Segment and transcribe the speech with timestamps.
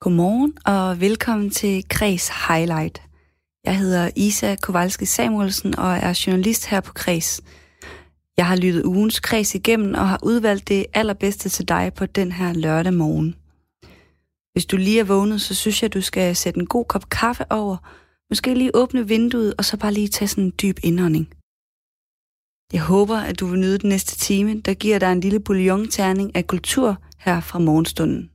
[0.00, 3.02] Godmorgen og velkommen til Kreds Highlight.
[3.64, 7.40] Jeg hedder Isa Kowalski Samuelsen og er journalist her på Kreds.
[8.36, 12.32] Jeg har lyttet ugens kreds igennem og har udvalgt det allerbedste til dig på den
[12.32, 13.34] her lørdag morgen.
[14.52, 17.44] Hvis du lige er vågnet, så synes jeg, du skal sætte en god kop kaffe
[17.52, 17.76] over,
[18.30, 21.28] måske lige åbne vinduet og så bare lige tage sådan en dyb indånding.
[22.72, 26.36] Jeg håber, at du vil nyde den næste time, der giver dig en lille bouillon-terning
[26.36, 28.30] af kultur her fra morgenstunden.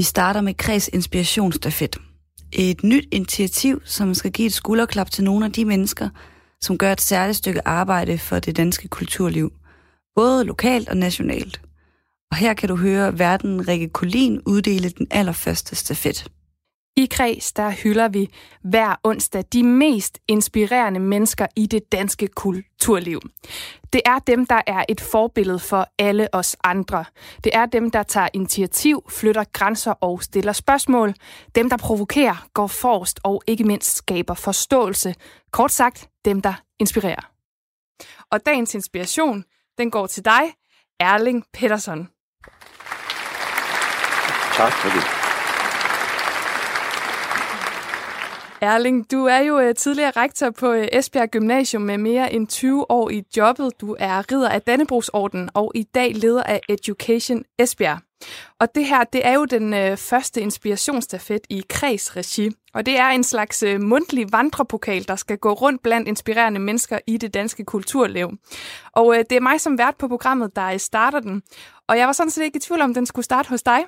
[0.00, 1.96] Vi starter med Kreds Inspirationsstafet.
[2.52, 6.08] Et nyt initiativ, som skal give et skulderklap til nogle af de mennesker,
[6.60, 9.52] som gør et særligt stykke arbejde for det danske kulturliv,
[10.14, 11.60] både lokalt og nationalt.
[12.30, 16.30] Og her kan du høre verden Rikke Kolin uddele den allerførste stafet.
[17.00, 18.30] I Kreds, der hylder vi
[18.62, 23.20] hver onsdag de mest inspirerende mennesker i det danske kulturliv.
[23.92, 27.04] Det er dem, der er et forbillede for alle os andre.
[27.44, 31.14] Det er dem, der tager initiativ, flytter grænser og stiller spørgsmål.
[31.54, 35.14] Dem, der provokerer, går forrest og ikke mindst skaber forståelse.
[35.50, 37.30] Kort sagt, dem, der inspirerer.
[38.30, 39.44] Og dagens inspiration,
[39.78, 40.42] den går til dig,
[41.00, 42.08] Erling Petersen.
[44.56, 45.19] Tak for det.
[48.62, 52.90] Erling, du er jo uh, tidligere rektor på uh, Esbjerg Gymnasium med mere end 20
[52.90, 53.80] år i jobbet.
[53.80, 57.98] Du er ridder af Dannebrogsorden og i dag leder af Education Esbjerg.
[58.60, 62.50] Og det her, det er jo den uh, første inspirationsstafet i kredsregi.
[62.74, 66.98] Og det er en slags uh, mundtlig vandrepokal, der skal gå rundt blandt inspirerende mennesker
[67.06, 68.30] i det danske kulturliv.
[68.92, 71.42] Og uh, det er mig som vært på programmet, der starter den.
[71.88, 73.84] Og jeg var sådan set ikke i tvivl om, den skulle starte hos dig.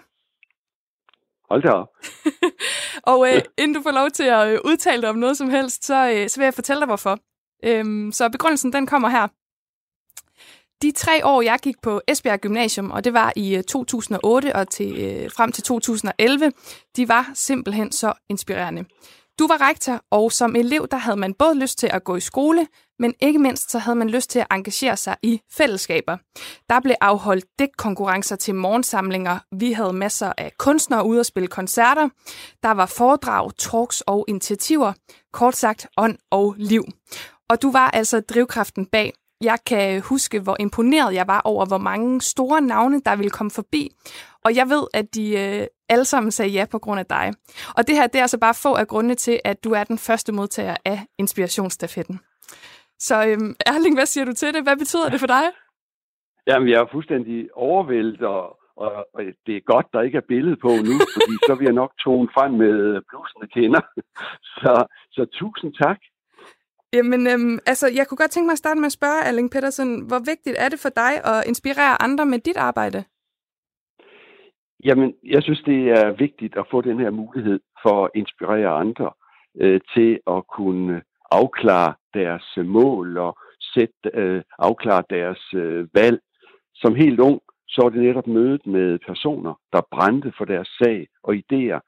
[1.51, 1.89] Hold da op.
[3.03, 5.84] og øh, inden du får lov til at øh, udtale dig om noget som helst,
[5.84, 7.19] så, øh, så vil jeg fortælle dig, hvorfor.
[7.64, 9.28] Øhm, så begrundelsen, den kommer her.
[10.83, 15.00] De tre år, jeg gik på Esbjerg Gymnasium, og det var i 2008 og til,
[15.00, 16.53] øh, frem til 2011,
[16.97, 18.84] de var simpelthen så inspirerende.
[19.39, 22.20] Du var rektor, og som elev, der havde man både lyst til at gå i
[22.20, 22.67] skole,
[23.02, 26.17] men ikke mindst så havde man lyst til at engagere sig i fællesskaber.
[26.70, 29.39] Der blev afholdt dækkonkurrencer til morgensamlinger.
[29.52, 32.08] Vi havde masser af kunstnere ude at spille koncerter.
[32.62, 34.92] Der var foredrag, talks og initiativer.
[35.33, 36.85] Kort sagt, ånd og liv.
[37.48, 39.12] Og du var altså drivkraften bag.
[39.41, 43.51] Jeg kan huske, hvor imponeret jeg var over, hvor mange store navne, der ville komme
[43.51, 43.91] forbi.
[44.45, 47.33] Og jeg ved, at de øh, alle sammen sagde ja på grund af dig.
[47.77, 49.98] Og det her, det er altså bare få af grundene til, at du er den
[49.98, 52.20] første modtager af inspirationsstafetten.
[53.08, 54.63] Så øhm, Erling, hvad siger du til det?
[54.63, 55.45] Hvad betyder det for dig?
[56.46, 58.42] Jamen, jeg er fuldstændig overvældet, og,
[58.77, 61.80] og, og det er godt, der ikke er billede på nu, fordi så vil jeg
[61.83, 63.83] nok tone frem med blusende kender.
[64.62, 64.73] Så,
[65.12, 65.98] så tusind tak.
[66.92, 70.07] Jamen, øhm, altså, jeg kunne godt tænke mig at starte med at spørge, Erling Petersen,
[70.08, 73.05] hvor vigtigt er det for dig at inspirere andre med dit arbejde?
[74.85, 79.11] Jamen, jeg synes, det er vigtigt at få den her mulighed for at inspirere andre
[79.61, 81.02] øh, til at kunne
[81.41, 83.39] afklare deres mål og
[83.75, 86.20] sætte, øh, afklare deres øh, valg.
[86.75, 91.07] Som helt ung, så var det netop mødet med personer, der brændte for deres sag
[91.23, 91.81] og idéer,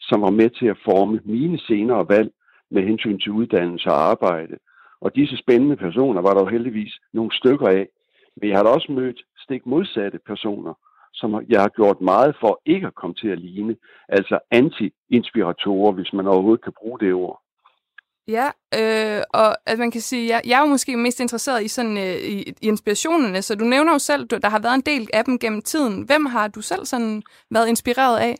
[0.00, 2.30] som var med til at forme mine senere valg
[2.70, 4.56] med hensyn til uddannelse og arbejde.
[5.00, 7.88] Og disse spændende personer var der jo heldigvis nogle stykker af.
[8.36, 10.74] Men jeg har da også mødt stik modsatte personer,
[11.14, 13.76] som jeg har gjort meget for ikke at komme til at ligne.
[14.08, 17.41] Altså anti-inspiratorer, hvis man overhovedet kan bruge det ord.
[18.28, 18.46] Ja,
[18.78, 21.96] øh, og at man kan sige, jeg, jeg er jo måske mest interesseret i sådan
[21.96, 25.08] øh, i, i inspirationerne, så du nævner jo selv, du, der har været en del
[25.12, 26.02] af dem gennem tiden.
[26.02, 28.34] Hvem har du selv sådan været inspireret af?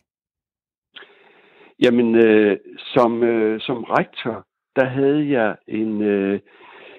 [1.81, 2.59] Jamen, øh,
[2.95, 6.41] som, øh, som rektor, der havde jeg en, øh,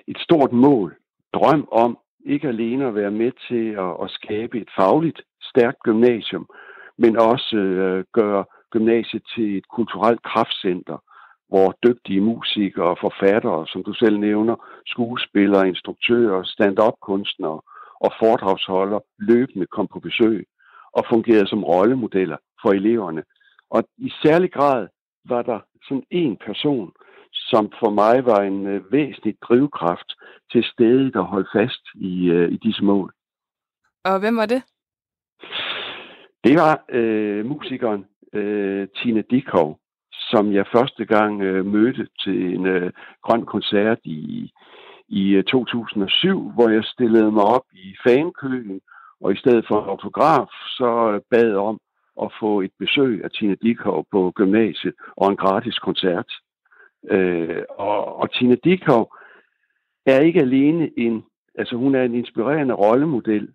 [0.07, 0.95] et stort mål,
[1.33, 6.47] drøm om ikke alene at være med til at, at skabe et fagligt stærkt gymnasium,
[6.97, 10.97] men også øh, gøre gymnasiet til et kulturelt kraftcenter,
[11.53, 14.55] hvor dygtige musikere og forfattere, som du selv nævner,
[14.85, 17.61] skuespillere, instruktører, stand-up-kunstnere
[18.05, 20.47] og foredragsholdere løbende kom på besøg
[20.97, 23.23] og fungerede som rollemodeller for eleverne.
[23.69, 24.87] Og i særlig grad
[25.25, 26.91] var der sådan en person,
[27.31, 30.09] som for mig var en øh, væsentlig drivkraft
[30.51, 33.13] til stedet at holde fast i, øh, i disse mål.
[34.05, 34.61] Og hvem var det?
[36.43, 39.79] Det var øh, musikeren øh, Tina Dikov,
[40.33, 42.91] som jeg første gang øh, mødte til en øh,
[43.21, 44.51] grøn koncert i,
[45.07, 48.81] i øh, 2007, hvor jeg stillede mig op i fankøen,
[49.21, 51.79] og i stedet for en autograf, så bad om
[52.21, 56.31] at få et besøg af Tina Dikov på gymnasiet og en gratis koncert.
[57.11, 59.13] Øh, og, og Tina Dikov
[60.05, 61.23] er ikke alene en,
[61.57, 63.47] altså hun er en inspirerende rollemodel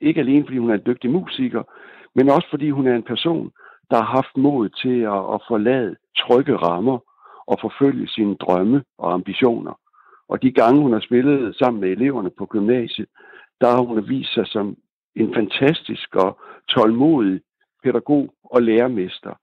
[0.00, 1.62] Ikke alene fordi hun er en dygtig musiker,
[2.14, 3.52] men også fordi hun er en person,
[3.90, 6.98] der har haft mod til at, at forlade trygge rammer
[7.46, 9.78] og forfølge sine drømme og ambitioner.
[10.28, 13.08] Og de gange, hun har spillet sammen med eleverne på gymnasiet,
[13.60, 14.76] der har hun vist sig som
[15.16, 16.38] en fantastisk og
[16.68, 17.40] tålmodig
[17.82, 19.34] pædagog og lærermester.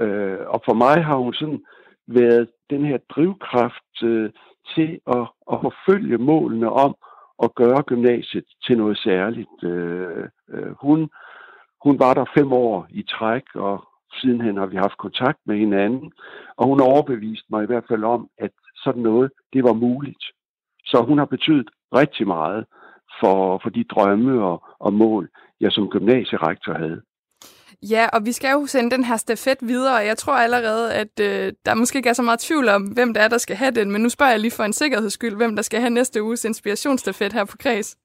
[0.00, 1.64] Øh, og for mig har hun sådan
[2.06, 4.30] været den her drivkraft øh,
[4.74, 6.94] til at, at forfølge målene om
[7.42, 9.64] at gøre gymnasiet til noget særligt.
[9.64, 11.10] Øh, øh, hun,
[11.84, 16.12] hun var der fem år i træk, og sidenhen har vi haft kontakt med hinanden,
[16.56, 18.50] og hun overbeviste mig i hvert fald om, at
[18.84, 20.24] sådan noget, det var muligt.
[20.84, 22.64] Så hun har betydet rigtig meget
[23.20, 25.28] for, for de drømme og, og mål,
[25.60, 27.02] jeg som gymnasierektor havde.
[27.82, 31.20] Ja, og vi skal jo sende den her stafet videre, og jeg tror allerede, at
[31.20, 33.70] øh, der måske ikke er så meget tvivl om, hvem det er, der skal have
[33.70, 36.22] den, men nu spørger jeg lige for en sikkerheds skyld, hvem der skal have næste
[36.22, 37.96] uges inspirationsstafet her på Kreds.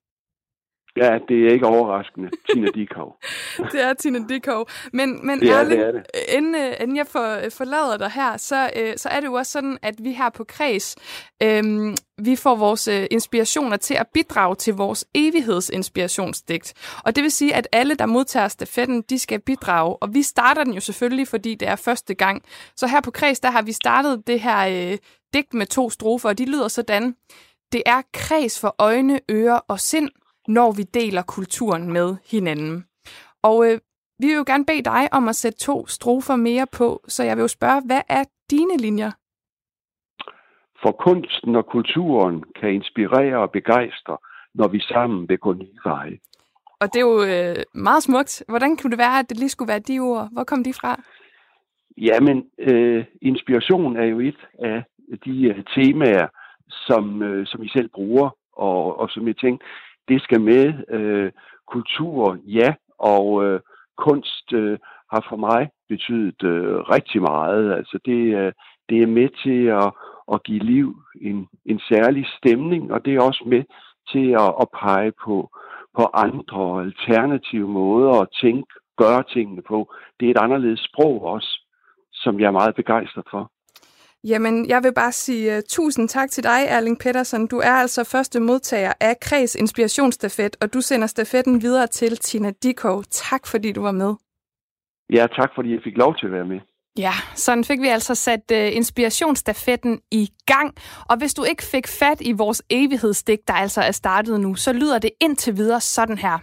[0.98, 2.30] Ja, det er ikke overraskende.
[2.50, 3.18] Tina Dikov.
[3.72, 4.70] det er Tina Dikov.
[4.94, 6.04] Men, men er, Erling, det er det.
[6.30, 9.52] Inden, øh, inden jeg for, forlader dig her, så, øh, så er det jo også
[9.52, 10.96] sådan, at vi her på Kreds,
[11.44, 11.64] øh,
[12.18, 16.74] vi får vores øh, inspirationer til at bidrage til vores evighedsinspirationsdigt.
[17.06, 19.96] Og det vil sige, at alle, der modtager stafetten, de skal bidrage.
[19.96, 22.44] Og vi starter den jo selvfølgelig, fordi det er første gang.
[22.76, 24.98] Så her på Kreds, der har vi startet det her øh,
[25.34, 27.16] digt med to strofer, og de lyder sådan.
[27.72, 30.10] Det er kreds for øjne, ører og sind,
[30.48, 32.86] når vi deler kulturen med hinanden.
[33.44, 33.80] Og øh,
[34.20, 37.38] vi vil jo gerne bede dig om at sætte to strofer mere på, så jeg
[37.38, 39.12] vil jo spørge, hvad er dine linjer?
[40.82, 44.18] For kunsten og kulturen kan inspirere og begejstre,
[44.54, 46.18] når vi sammen vil gå nye veje.
[46.80, 48.44] Og det er jo øh, meget smukt.
[48.50, 50.30] Hvordan kunne det være, at det lige skulle være de ord?
[50.32, 51.02] Hvor kom de fra?
[51.98, 54.84] Jamen, øh, inspiration er jo et af
[55.26, 56.28] de uh, temaer,
[56.70, 59.66] som, øh, som I selv bruger, og, og som jeg tænkte,
[60.08, 60.74] det skal med.
[60.90, 61.32] Øh,
[61.68, 63.60] kultur, ja, og øh,
[63.98, 64.78] kunst øh,
[65.14, 67.74] har for mig betydet øh, rigtig meget.
[67.74, 68.54] Altså det, øh,
[68.90, 69.90] det er med til at,
[70.34, 73.64] at give liv en, en særlig stemning, og det er også med
[74.12, 75.50] til at, at pege på,
[75.98, 79.94] på andre alternative måder at tænke, gøre tingene på.
[80.20, 81.62] Det er et anderledes sprog også,
[82.14, 83.52] som jeg er meget begejstret for.
[84.32, 87.48] Jamen, jeg vil bare sige uh, tusind tak til dig, Erling Pedersen.
[87.48, 92.52] Du er altså første modtager af Kreds Inspirationsstafet, og du sender stafetten videre til Tina
[92.64, 93.04] Dikov.
[93.04, 94.14] Tak, fordi du var med.
[95.18, 96.60] Ja, tak fordi jeg fik lov til at være med.
[96.98, 100.76] Ja, sådan fik vi altså sat uh, inspirationsstafetten i gang.
[101.10, 104.74] Og hvis du ikke fik fat i vores evighedsstik, der altså er startet nu, så
[104.74, 106.38] lyder det indtil videre sådan her.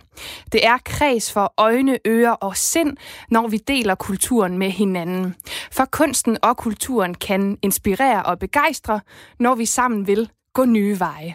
[0.52, 2.96] Det er kreds for øjne, ører og sind,
[3.30, 5.34] når vi deler kulturen med hinanden.
[5.72, 9.00] For kunsten og kulturen kan inspirere og begejstre,
[9.40, 11.34] når vi sammen vil gå nye veje.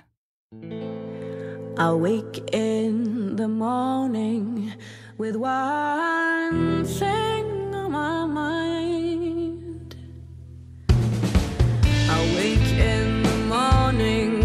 [1.77, 4.71] Awake in the morning
[5.19, 8.76] with one thing on my mind.
[12.35, 14.36] Wake in the morning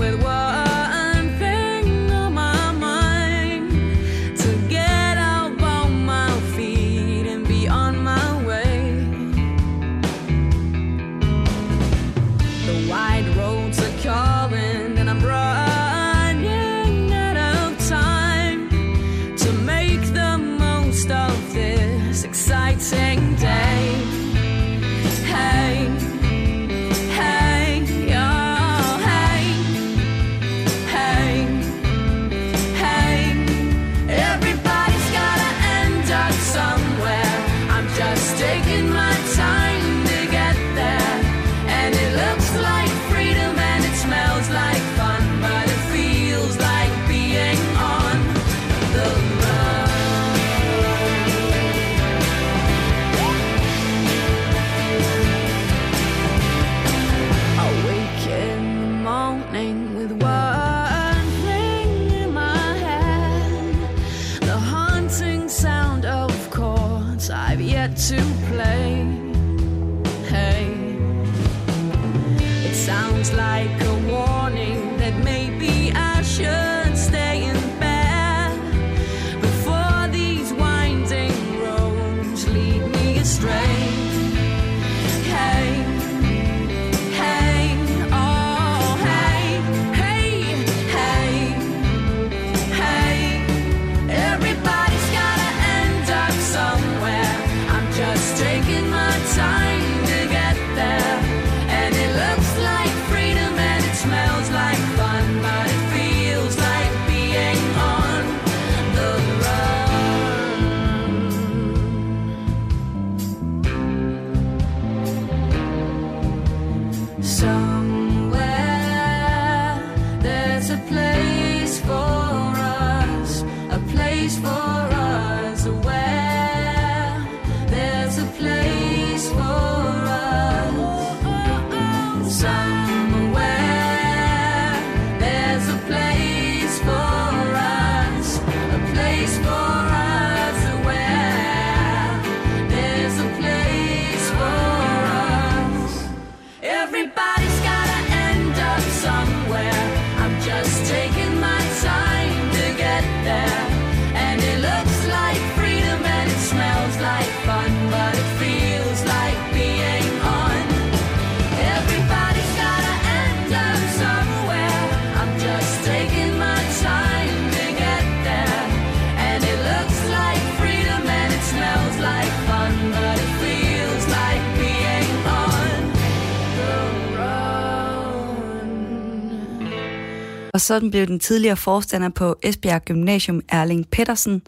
[180.62, 184.42] sådan blev den tidligere forstander på Esbjerg Gymnasium, Erling Pedersen,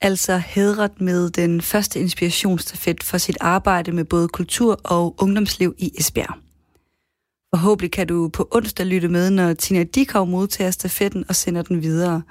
[0.00, 5.92] altså hedret med den første inspirationsstafet for sit arbejde med både kultur og ungdomsliv i
[5.98, 6.34] Esbjerg.
[7.54, 11.82] Forhåbentlig kan du på onsdag lytte med, når Tina Dikov modtager stafetten og sender den
[11.82, 12.22] videre.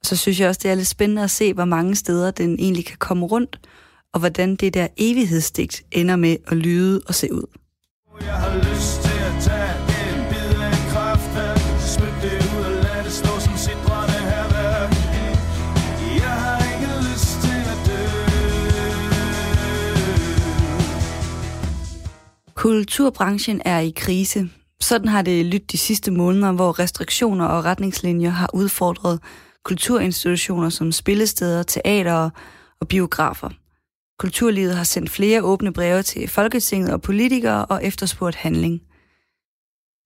[0.00, 2.58] Og så synes jeg også, det er lidt spændende at se, hvor mange steder den
[2.58, 3.60] egentlig kan komme rundt,
[4.12, 7.46] og hvordan det der evighedsdigt ender med at lyde og se ud.
[8.20, 9.21] Jeg har lyst til
[22.62, 24.50] Kulturbranchen er i krise.
[24.80, 29.20] Sådan har det lyttet de sidste måneder, hvor restriktioner og retningslinjer har udfordret
[29.64, 32.30] kulturinstitutioner som spillesteder, teater
[32.80, 33.50] og biografer.
[34.18, 38.80] Kulturlivet har sendt flere åbne breve til Folketinget og politikere og efterspurgt handling.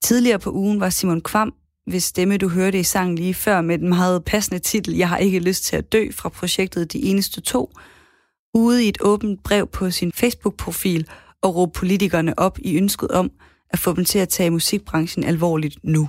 [0.04, 1.54] Tidligere på ugen var Simon Kvam,
[1.86, 5.18] hvis stemme du hørte i sangen lige før med den meget passende titel Jeg har
[5.18, 7.70] ikke lyst til at dø fra projektet De Eneste To,
[8.54, 11.08] ude i et åbent brev på sin Facebook-profil
[11.47, 13.31] og råbe politikerne op i ønsket om
[13.71, 16.09] at få dem til at tage musikbranchen alvorligt nu.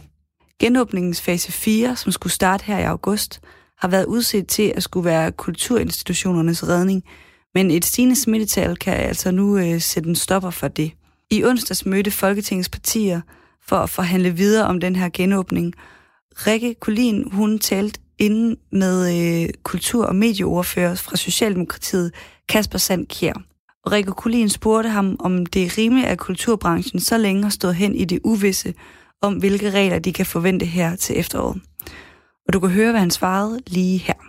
[0.59, 3.39] Genåbningens fase 4, som skulle starte her i august,
[3.77, 7.03] har været udset til at skulle være kulturinstitutionernes redning,
[7.53, 10.91] men et stigende smittetal kan altså nu øh, sætte en stopper for det.
[11.31, 13.21] I onsdags mødte Folketingets partier
[13.67, 15.73] for at forhandle videre om den her genåbning.
[16.47, 22.11] Rikke Kulin, hun talte inden med øh, kultur- og medieordfører fra Socialdemokratiet,
[22.49, 23.41] Kasper Sandkjær.
[23.87, 27.75] Og Rikke Kulin spurgte ham, om det er rimeligt, at kulturbranchen så længe har stået
[27.75, 28.69] hen i det uvisse
[29.21, 31.57] om, hvilke regler de kan forvente her til efteråret.
[32.45, 34.19] Og du kan høre, hvad han svarede lige her.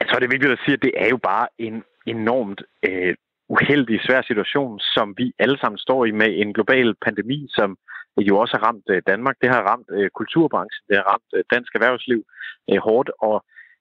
[0.00, 3.14] Jeg tror, det er vigtigt at sige, at det er jo bare en enormt øh,
[3.54, 7.76] uheldig, svær situation, som vi alle sammen står i med en global pandemi, som
[8.28, 9.36] jo også har ramt øh, Danmark.
[9.42, 12.20] Det har ramt øh, kulturbranchen, det har ramt øh, dansk erhvervsliv
[12.70, 13.36] øh, hårdt, og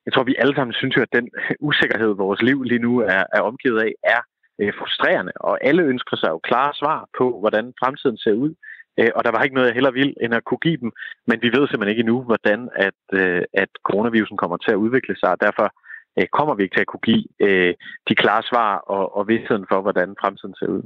[0.06, 2.94] jeg tror, vi alle sammen synes jo, at den øh, usikkerhed, vores liv lige nu
[3.00, 4.22] er, er omgivet af, er
[4.61, 8.53] øh, frustrerende, og alle ønsker sig jo klare svar på, hvordan fremtiden ser ud.
[8.99, 10.91] Øh, og der var ikke noget, jeg heller vil, end at kunne give dem.
[11.27, 15.15] Men vi ved simpelthen ikke endnu, hvordan at, øh, at coronavirusen kommer til at udvikle
[15.21, 15.67] sig, og derfor
[16.17, 17.73] øh, kommer vi ikke til at kunne give øh,
[18.09, 20.83] de klare svar og, og vidstheden for, hvordan fremtiden ser ud.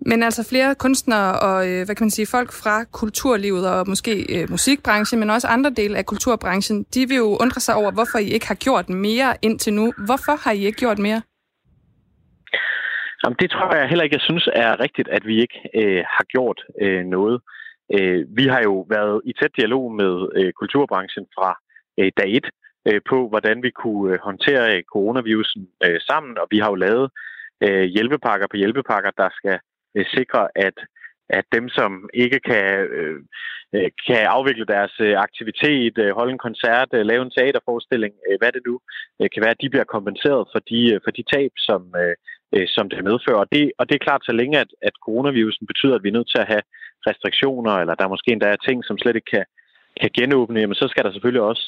[0.00, 4.12] Men altså flere kunstnere og øh, hvad kan man sige, folk fra kulturlivet og måske
[4.34, 8.18] øh, musikbranchen, men også andre dele af kulturbranchen, de vil jo undre sig over, hvorfor
[8.18, 9.92] I ikke har gjort mere indtil nu.
[10.06, 11.22] Hvorfor har I ikke gjort mere?
[13.24, 16.24] Jamen, det tror jeg heller ikke, jeg synes er rigtigt, at vi ikke øh, har
[16.24, 17.40] gjort øh, noget.
[17.94, 21.50] Øh, vi har jo været i tæt dialog med øh, kulturbranchen fra
[21.98, 22.48] øh, dag et
[22.88, 26.74] øh, på, hvordan vi kunne øh, håndtere øh, coronavirusen øh, sammen, og vi har jo
[26.74, 27.10] lavet
[27.64, 29.58] øh, hjælpepakker på hjælpepakker, der skal
[29.96, 30.76] øh, sikre, at
[31.38, 32.66] at dem, som ikke kan,
[32.98, 33.18] øh,
[33.74, 38.52] øh kan afvikle deres øh, aktivitet, øh, holde en koncert, lave en teaterforestilling, øh, hvad
[38.52, 38.74] det nu
[39.20, 42.14] øh, kan være, at de bliver kompenseret for de, for de tab, som, øh,
[42.76, 43.40] som det medfører.
[43.44, 46.18] Og det, og det er klart, så længe at, at coronavirusen betyder, at vi er
[46.18, 46.62] nødt til at have
[47.08, 49.44] restriktioner, eller der måske endda er ting, som slet ikke kan,
[50.00, 51.64] kan genåbne, jamen så skal der selvfølgelig også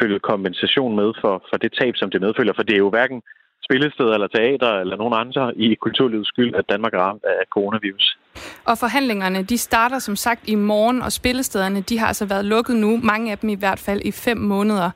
[0.00, 2.54] følge kompensation med for, for det tab, som det medfølger.
[2.56, 3.22] For det er jo hverken
[3.68, 8.18] spillesteder eller teater eller nogen andre i kulturlivets skyld, at Danmark er ramt af coronavirus.
[8.64, 12.76] Og forhandlingerne, de starter som sagt i morgen, og spillestederne, de har altså været lukket
[12.76, 14.90] nu, mange af dem i hvert fald i fem måneder.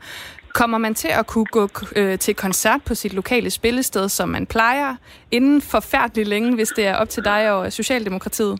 [0.54, 4.46] Kommer man til at kunne gå øh, til koncert på sit lokale spillested, som man
[4.46, 4.96] plejer,
[5.30, 8.58] inden forfærdeligt længe, hvis det er op til dig og Socialdemokratiet?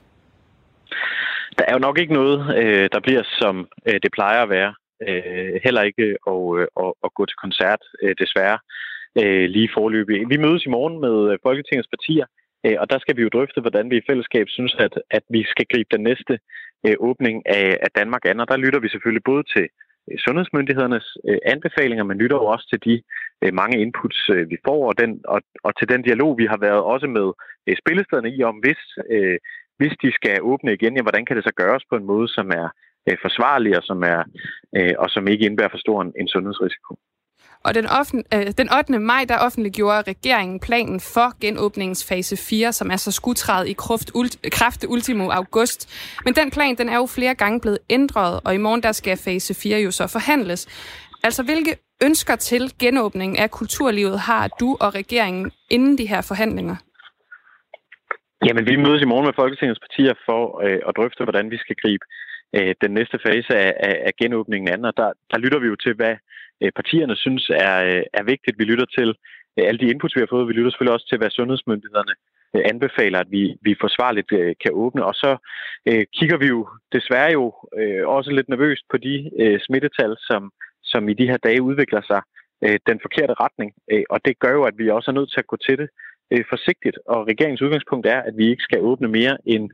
[1.59, 4.75] Der er jo nok ikke noget, øh, der bliver som øh, det plejer at være.
[5.09, 8.59] Øh, heller ikke at, øh, at, at gå til koncert, øh, desværre
[9.23, 10.31] øh, lige forløbig.
[10.33, 12.27] Vi mødes i morgen med øh, Folketingets partier,
[12.67, 15.43] øh, og der skal vi jo drøfte, hvordan vi i fællesskab synes, at, at vi
[15.53, 16.35] skal gribe den næste
[16.87, 18.41] øh, åbning af, af Danmark an.
[18.41, 19.67] Og der lytter vi selvfølgelig både til
[20.11, 23.03] øh, sundhedsmyndighedernes øh, anbefalinger, men lytter jo også til de
[23.43, 26.59] øh, mange inputs, øh, vi får, og, den, og, og til den dialog, vi har
[26.67, 27.29] været også med
[27.67, 29.39] øh, spillestederne i om, hvis, øh,
[29.79, 32.49] hvis de skal åbne igen, ja, hvordan kan det så gøres på en måde, som
[32.51, 32.69] er
[33.09, 34.21] øh, forsvarlig og som, er,
[34.77, 36.97] øh, og som ikke indebærer for stor en, en sundhedsrisiko.
[37.65, 38.99] Og den, offent, øh, den 8.
[38.99, 44.11] maj, der offentliggjorde regeringen planen for genåbningens fase 4, som er så skudtræet i kraft,
[44.15, 45.81] ult, kraft ultimo august.
[46.25, 49.17] Men den plan, den er jo flere gange blevet ændret, og i morgen der skal
[49.17, 50.63] fase 4 jo så forhandles.
[51.25, 56.77] Altså, hvilke ønsker til genåbningen af kulturlivet har du og regeringen inden de her forhandlinger?
[58.47, 61.77] Jamen, vi mødes i morgen med Folketingets partier for øh, at drøfte, hvordan vi skal
[61.83, 62.05] gribe
[62.57, 64.85] øh, den næste fase af, af, af genåbningen an.
[64.85, 66.19] Og der, der lytter vi jo til, hvad øh,
[66.63, 68.59] Øh, partierne synes er, øh, er vigtigt.
[68.59, 69.09] Vi lytter til
[69.57, 70.49] øh, alle de input, vi har fået.
[70.49, 72.15] Vi lytter selvfølgelig også til, hvad sundhedsmyndighederne
[72.55, 74.29] anbefaler, at vi, vi forsvarligt
[74.63, 75.05] kan åbne.
[75.05, 75.37] Og så
[75.89, 77.45] øh, kigger vi jo desværre jo
[77.79, 82.03] øh, også lidt nervøst på de øh, smittetal, som, som i de her dage udvikler
[82.11, 82.23] sig
[82.65, 83.73] øh, den forkerte retning.
[83.93, 85.89] Øh, og det gør jo, at vi også er nødt til at gå til det
[86.33, 86.99] øh, forsigtigt.
[87.07, 89.71] Og regeringens udgangspunkt er, at vi ikke skal åbne mere, end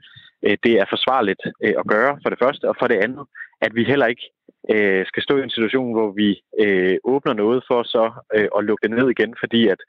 [0.46, 2.64] øh, det er forsvarligt øh, at gøre, for det første.
[2.70, 3.24] Og for det andet,
[3.60, 4.26] at vi heller ikke
[4.72, 8.04] øh, skal stå i en situation, hvor vi øh, åbner noget for så
[8.36, 9.80] øh, at lukke det ned igen, fordi at,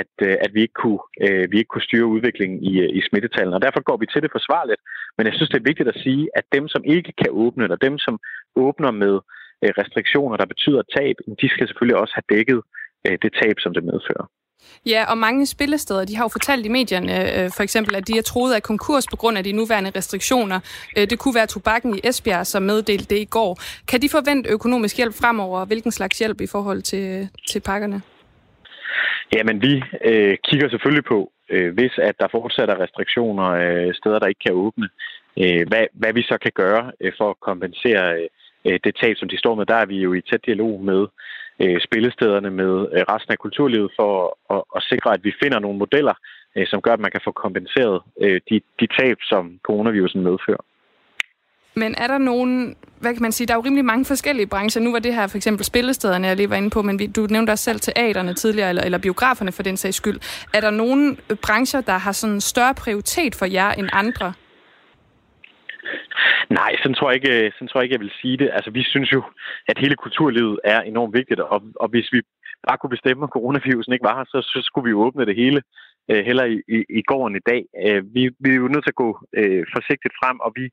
[0.00, 3.00] at, øh, at vi, ikke kunne, øh, vi ikke kunne styre udviklingen i, øh, i
[3.08, 3.56] smittetallene.
[3.56, 4.80] Og derfor går vi til det forsvarligt.
[5.16, 7.76] Men jeg synes, det er vigtigt at sige, at dem, som ikke kan åbne, eller
[7.76, 8.18] dem, som
[8.56, 9.14] åbner med
[9.62, 12.60] øh, restriktioner, der betyder tab, de skal selvfølgelig også have dækket
[13.06, 14.26] øh, det tab, som det medfører.
[14.86, 18.18] Ja, og mange spillesteder, de har jo fortalt i medierne, øh, for eksempel, at de
[18.18, 20.60] er troet af konkurs på grund af de nuværende restriktioner.
[20.98, 23.58] Øh, det kunne være tobakken i Esbjerg, som meddelte det i går.
[23.88, 25.64] Kan de forvente økonomisk hjælp fremover?
[25.64, 28.02] Hvilken slags hjælp i forhold til, til pakkerne?
[29.34, 34.18] Jamen, vi øh, kigger selvfølgelig på, øh, hvis at der fortsat er restriktioner, øh, steder,
[34.18, 34.88] der ikke kan åbne,
[35.42, 38.28] øh, hvad, hvad vi så kan gøre øh, for at kompensere øh,
[38.66, 39.66] øh det tab, som de står med.
[39.66, 41.06] Der er vi jo i tæt dialog med
[41.62, 44.12] øh, spillestederne, med øh, resten af kulturlivet, for
[44.54, 46.14] at, at sikre, at vi finder nogle modeller,
[46.56, 50.64] øh, som gør, at man kan få kompenseret øh, de, de tab, som coronavirusen medfører.
[51.74, 54.82] Men er der nogen, hvad kan man sige, der er jo rimelig mange forskellige brancher.
[54.82, 57.26] Nu var det her for eksempel spillestederne, jeg lige var inde på, men vi, du
[57.30, 60.20] nævnte også selv teaterne tidligere, eller, eller biograferne for den sags skyld.
[60.54, 64.32] Er der nogen brancher, der har sådan større prioritet for jer end andre?
[66.50, 68.50] Nej, sådan tror, jeg ikke, øh, sådan tror jeg ikke, jeg vil sige det.
[68.52, 69.22] Altså, vi synes jo,
[69.68, 72.20] at hele kulturlivet er enormt vigtigt, og, og hvis vi
[72.68, 75.36] bare kunne bestemme, at coronavirusen ikke var her, så, så skulle vi jo åbne det
[75.36, 75.62] hele
[76.10, 77.62] øh, heller i, i, i går end i dag.
[77.86, 80.64] Øh, vi, vi er jo nødt til at gå øh, forsigtigt frem, og vi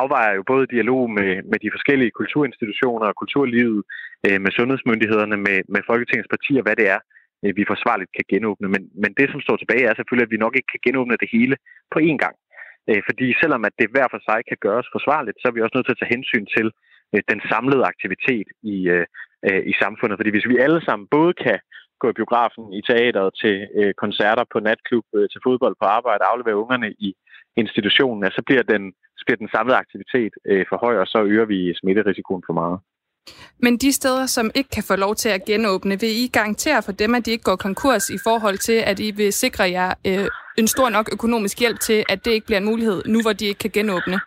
[0.00, 3.82] afvejer jo både dialog med, med de forskellige kulturinstitutioner og kulturlivet,
[4.26, 7.00] øh, med sundhedsmyndighederne, med, med Folketingets partier, hvad det er,
[7.44, 8.68] øh, vi forsvarligt kan genåbne.
[8.74, 11.28] Men, men det, som står tilbage, er selvfølgelig, at vi nok ikke kan genåbne det
[11.36, 11.56] hele
[11.92, 12.36] på én gang.
[12.90, 15.74] Øh, fordi selvom at det hver for sig kan gøres forsvarligt, så er vi også
[15.76, 16.66] nødt til at tage hensyn til
[17.14, 19.06] øh, den samlede aktivitet i, øh,
[19.48, 20.18] øh, i samfundet.
[20.18, 21.58] Fordi hvis vi alle sammen både kan
[22.00, 26.30] gå i biografen, i teateret, til øh, koncerter på natklub, øh, til fodbold på arbejde,
[26.32, 27.10] aflevere ungerne i
[27.62, 28.82] institutionen, så bliver den,
[29.18, 32.78] så bliver den samlede aktivitet øh, for høj, og så øger vi smitterisikoen for meget.
[33.58, 36.92] Men de steder, som ikke kan få lov til at genåbne, vil I garantere for
[36.92, 40.28] dem, at de ikke går konkurs i forhold til, at I vil sikre jer øh,
[40.58, 43.46] en stor nok økonomisk hjælp til, at det ikke bliver en mulighed, nu hvor de
[43.46, 44.18] ikke kan genåbne?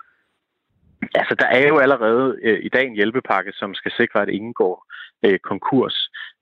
[1.15, 4.53] Altså, der er jo allerede øh, i dag en hjælpepakke, som skal sikre, at ingen
[4.53, 4.75] går
[5.25, 5.95] øh, konkurs.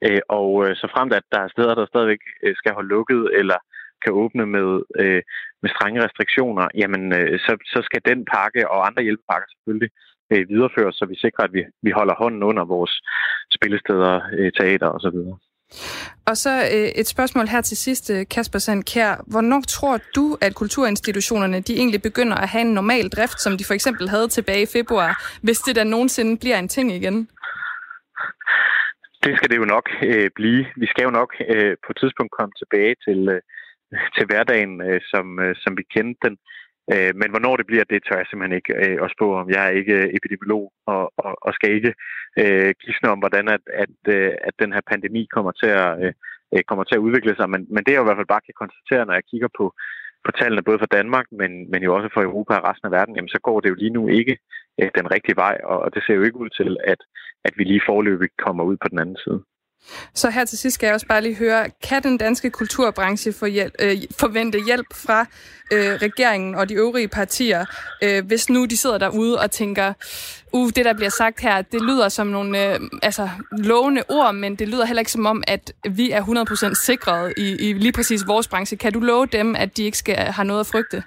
[0.05, 3.29] Øh, og øh, så fremt, at der er steder, der stadigvæk øh, skal holde lukket,
[3.39, 3.59] eller
[4.03, 4.69] kan åbne med,
[5.01, 5.21] øh,
[5.61, 9.91] med strenge restriktioner, jamen øh, så, så skal den pakke og andre hjælpepakker selvfølgelig
[10.31, 12.93] øh, videreføres, så vi sikrer, at vi, vi holder hånden under vores
[13.55, 15.17] spillesteder, øh, teater osv.
[16.29, 19.23] Og så øh, et spørgsmål her til sidst, øh, Kasper Sandkær.
[19.31, 23.65] Hvornår tror du, at kulturinstitutionerne de egentlig begynder at have en normal drift, som de
[23.65, 25.11] for eksempel havde tilbage i februar,
[25.43, 27.29] hvis det da nogensinde bliver en ting igen?
[29.23, 30.65] Det skal det jo nok øh, blive.
[30.75, 33.41] Vi skal jo nok øh, på et tidspunkt komme tilbage til, øh,
[34.15, 36.37] til hverdagen, øh, som, øh, som vi kendte den.
[36.93, 39.49] Øh, men hvornår det bliver, det tør jeg simpelthen ikke øh, at spå om.
[39.49, 41.93] Jeg er ikke øh, epidemiolog og, og, og skal ikke
[42.41, 45.89] øh, gisne om, hvordan at, at, øh, at den her pandemi kommer til at,
[46.53, 47.49] øh, kommer til at udvikle sig.
[47.49, 49.65] Men, men det jeg i hvert fald bare kan konstatere, når jeg kigger på,
[50.25, 53.15] på tallene både for Danmark, men, men jo også for Europa og resten af verden,
[53.15, 54.37] jamen så går det jo lige nu ikke
[54.79, 57.01] øh, den rigtige vej, og, og det ser jo ikke ud til, at,
[57.47, 59.41] at vi lige forløbig kommer ud på den anden side.
[60.13, 63.45] Så her til sidst skal jeg også bare lige høre, kan den danske kulturbranche for
[63.45, 65.21] hjælp, øh, forvente hjælp fra
[65.73, 67.65] øh, regeringen og de øvrige partier,
[68.03, 69.93] øh, hvis nu de sidder derude og tænker,
[70.53, 74.55] uh, det der bliver sagt her, det lyder som nogle øh, altså, lovende ord, men
[74.55, 78.27] det lyder heller ikke som om, at vi er 100% sikret i, i lige præcis
[78.27, 78.77] vores branche.
[78.77, 81.03] Kan du love dem, at de ikke skal have noget at frygte?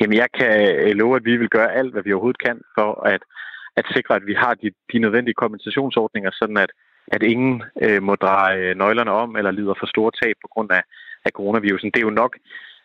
[0.00, 3.06] Jamen, jeg kan øh, love, at vi vil gøre alt, hvad vi overhovedet kan for
[3.06, 3.22] at,
[3.76, 6.70] at sikre, at vi har de, de nødvendige kompensationsordninger, sådan at
[7.12, 10.70] at ingen øh, må dreje øh, nøglerne om eller lider for store tab på grund
[10.72, 10.82] af,
[11.24, 11.90] af coronavirusen.
[11.90, 12.36] Det er jo nok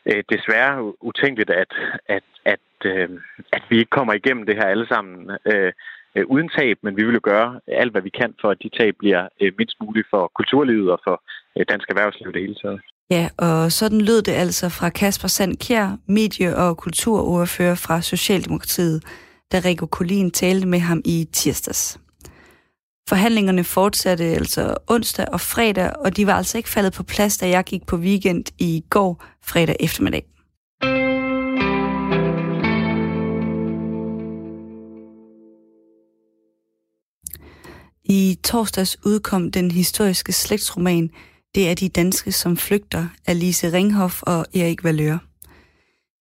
[0.05, 1.71] øh, desværre utænkeligt, at,
[2.05, 3.09] at, at, øh,
[3.53, 5.71] at vi ikke kommer igennem det her alle sammen øh,
[6.15, 8.69] øh, uden tab, men vi vil jo gøre alt, hvad vi kan for, at de
[8.79, 11.21] tab bliver øh, mindst muligt for kulturlivet og for
[11.57, 12.81] øh, dansk erhvervsliv det hele taget.
[13.09, 19.03] Ja, og sådan lød det altså fra Kasper Sandkjær, medie- og kulturordfører fra Socialdemokratiet,
[19.51, 22.02] da Rico Kolin talte med ham i tirsdags.
[23.09, 27.49] Forhandlingerne fortsatte altså onsdag og fredag, og de var altså ikke faldet på plads, da
[27.49, 30.23] jeg gik på weekend i går fredag eftermiddag.
[38.05, 41.09] I torsdags udkom den historiske slægtsroman
[41.55, 45.17] Det er de danske, som flygter af Lise Ringhoff og Erik Valør.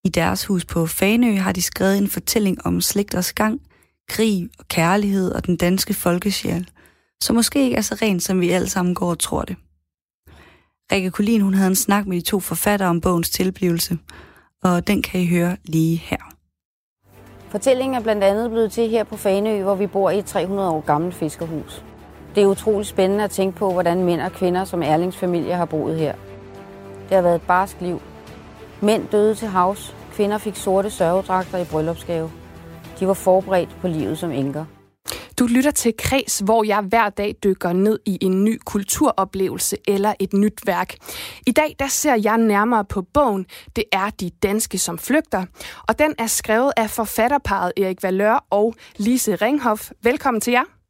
[0.05, 3.61] I deres hus på Fanø har de skrevet en fortælling om slægters gang,
[4.09, 6.69] krig og kærlighed og den danske folkesjæl,
[7.23, 9.57] som måske ikke er så rent, som vi alle sammen går og tror det.
[10.93, 13.99] Rikke Kulin, hun havde en snak med de to forfattere om bogens tilblivelse,
[14.63, 16.33] og den kan I høre lige her.
[17.49, 20.71] Fortællingen er blandt andet blevet til her på Faneø, hvor vi bor i et 300
[20.71, 21.85] år gammelt fiskerhus.
[22.35, 25.65] Det er utroligt spændende at tænke på, hvordan mænd og kvinder som Erlings familie har
[25.65, 26.15] boet her.
[27.09, 28.03] Det har været et barsk liv.
[28.81, 32.31] Mænd døde til havs, kvinder fik sorte sørgedragter i bryllupsgave.
[33.03, 34.65] De var forberedt på livet som enker.
[35.39, 40.15] Du lytter til Kres, hvor jeg hver dag dykker ned i en ny kulturoplevelse eller
[40.21, 40.95] et nyt værk.
[41.47, 45.45] I dag der ser jeg nærmere på bogen Det er de danske som flygter,
[45.89, 49.91] og den er skrevet af forfatterparet Erik Valør og Lise Ringhoff.
[50.03, 50.82] Velkommen til jer.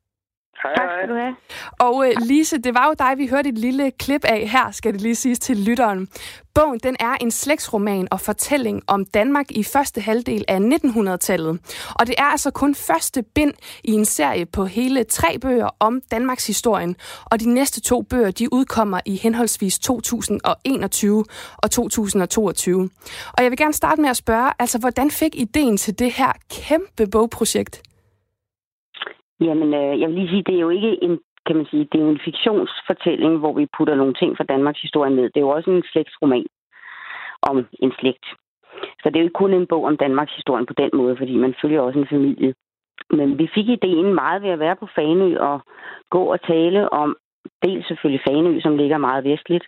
[0.63, 0.99] Hej, Tak hej.
[0.99, 1.37] skal du have.
[1.79, 4.93] Og øh, Lise, det var jo dig, vi hørte et lille klip af her, skal
[4.93, 6.09] det lige siges til lytteren.
[6.55, 11.61] Bogen den er en slægtsroman og fortælling om Danmark i første halvdel af 1900-tallet.
[11.95, 13.53] Og det er altså kun første bind
[13.85, 16.97] i en serie på hele tre bøger om Danmarks historien.
[17.25, 21.25] Og de næste to bøger, de udkommer i henholdsvis 2021
[21.57, 22.91] og 2022.
[23.33, 26.33] Og jeg vil gerne starte med at spørge, altså hvordan fik ideen til det her
[26.51, 27.83] kæmpe bogprojekt?
[29.47, 31.99] Jamen, øh, jeg vil lige sige, det er jo ikke en, kan man sige, det
[31.99, 35.23] er jo en fiktionsfortælling, hvor vi putter nogle ting fra Danmarks historie ned.
[35.23, 36.47] Det er jo også en slægtsroman
[37.43, 38.27] om en slægt.
[39.03, 41.37] Så det er jo ikke kun en bog om Danmarks historie på den måde, fordi
[41.37, 42.55] man følger også en familie.
[43.11, 45.61] Men vi fik ideen meget ved at være på Fanø og
[46.11, 47.17] gå og tale om,
[47.63, 49.67] dels selvfølgelig Fanø, som ligger meget vestligt,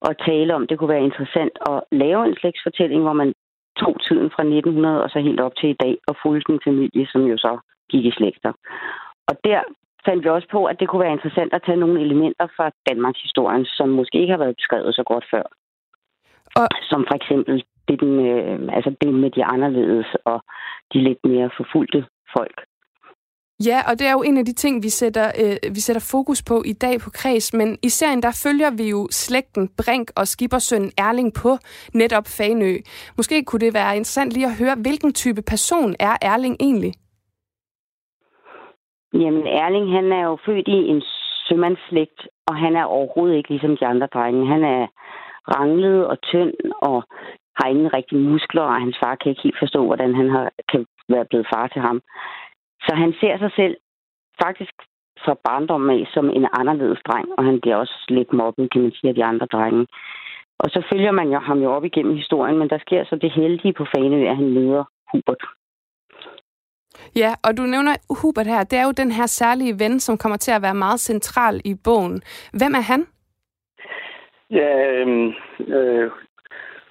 [0.00, 3.32] og tale om, det kunne være interessant at lave en slægtsfortælling, hvor man
[3.76, 7.06] tog tiden fra 1900 og så helt op til i dag og fulgte en familie,
[7.12, 7.58] som jo så
[7.90, 8.52] gik i slægter.
[9.30, 9.60] Og der
[10.06, 13.20] fandt vi også på, at det kunne være interessant at tage nogle elementer fra Danmarks
[13.26, 15.42] historien, som måske ikke har været beskrevet så godt før.
[16.60, 20.38] Og- Som for eksempel det, den, øh, altså det med de anderledes og
[20.92, 22.00] de lidt mere forfulgte
[22.36, 22.58] folk.
[23.66, 26.42] Ja, og det er jo en af de ting, vi sætter, øh, vi sætter fokus
[26.42, 30.26] på i dag på Kreds, men i serien der følger vi jo slægten Brink og
[30.28, 31.56] skippersøn Erling på
[31.94, 32.76] netop Fanø.
[33.16, 36.94] Måske kunne det være interessant lige at høre, hvilken type person er Erling egentlig?
[39.14, 41.02] Jamen, Erling, han er jo født i en
[41.48, 44.46] sømandslægt, og han er overhovedet ikke ligesom de andre drenge.
[44.46, 44.86] Han er
[45.56, 47.04] ranglet og tynd og
[47.58, 50.86] har ingen rigtige muskler, og hans far kan ikke helt forstå, hvordan han har, kan
[51.08, 52.00] være blevet far til ham.
[52.86, 53.76] Så han ser sig selv
[54.42, 54.74] faktisk
[55.24, 58.92] fra barndommen af som en anderledes dreng, og han bliver også lidt mobbet, kan man
[58.92, 59.86] sige, af de andre drenge.
[60.58, 63.32] Og så følger man jo ham jo op igennem historien, men der sker så det
[63.32, 65.44] heldige på Fanø, at han møder Hubert.
[67.16, 68.64] Ja, og du nævner Hubert her.
[68.64, 71.74] Det er jo den her særlige ven, som kommer til at være meget central i
[71.84, 72.22] bogen.
[72.58, 73.06] Hvem er han?
[74.50, 75.32] Ja, øhm,
[75.76, 76.10] øh,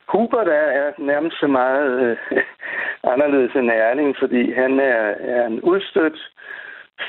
[0.07, 2.43] Hubert er, er nærmest så meget øh,
[3.13, 6.19] anderledes end Erling, fordi han er, er en udstødt,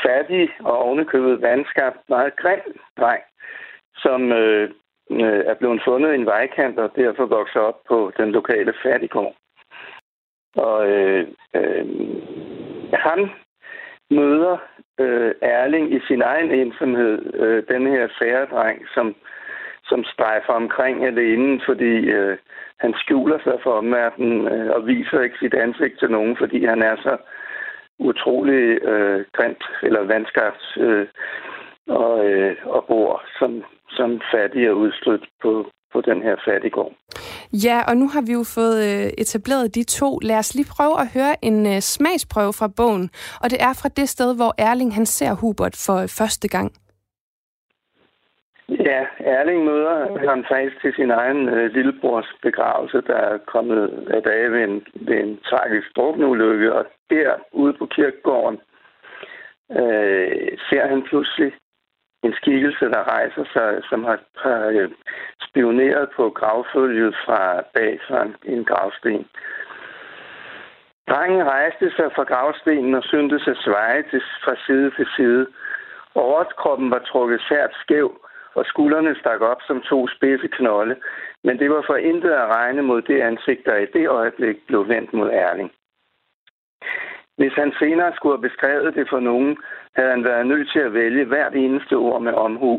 [0.07, 3.23] fattig og ovenikøbet vandskabt, meget grim dreng,
[3.97, 4.71] som øh,
[5.11, 9.35] øh, er blevet fundet i en vejkant og derfor vokser op på den lokale fattigård.
[10.57, 11.87] Og øh, øh,
[12.93, 13.31] han
[14.11, 14.57] møder
[15.01, 19.15] øh, Erling i sin egen ensomhed, øh, den her færdreng, som,
[19.85, 22.37] som strejfer omkring alene, fordi øh,
[22.79, 26.83] han skjuler sig for omverdenen øh, og viser ikke sit ansigt til nogen, fordi han
[26.83, 27.17] er så
[27.99, 31.07] utrolig øh, grimt eller vandskabt øh,
[31.89, 36.93] og, øh, og bor som, som fattig og udstødt på, på den her fattigård.
[37.53, 40.19] Ja, og nu har vi jo fået øh, etableret de to.
[40.19, 43.11] Lad os lige prøve at høre en øh, smagsprøve fra bogen.
[43.43, 46.71] Og det er fra det sted, hvor Erling han ser Hubert for øh, første gang.
[48.89, 54.23] Ja, Erling møder ham faktisk til sin egen øh, lillebrors begravelse, der er kommet af
[54.23, 58.59] dage ved en, ved en tragisk drukneulykke, og der ude på kirkegården
[59.71, 61.53] øh, ser han pludselig
[62.23, 64.91] en skikkelse, der rejser sig, som har, har øh,
[65.49, 69.27] spioneret på gravfølget fra bag fra en, en gravsten.
[71.09, 75.47] Drengen rejste sig fra gravstenen og syntes at sveje til, fra side til side.
[76.15, 78.21] Overkroppen var trukket sært skæv,
[78.55, 80.97] og skuldrene stak op som to spidse knolde,
[81.45, 84.89] men det var for intet at regne mod det ansigt, der i det øjeblik blev
[84.89, 85.73] vendt mod Erling.
[87.41, 89.57] Hvis han senere skulle have beskrevet det for nogen,
[89.97, 92.73] havde han været nødt til at vælge hvert eneste ord med omhu,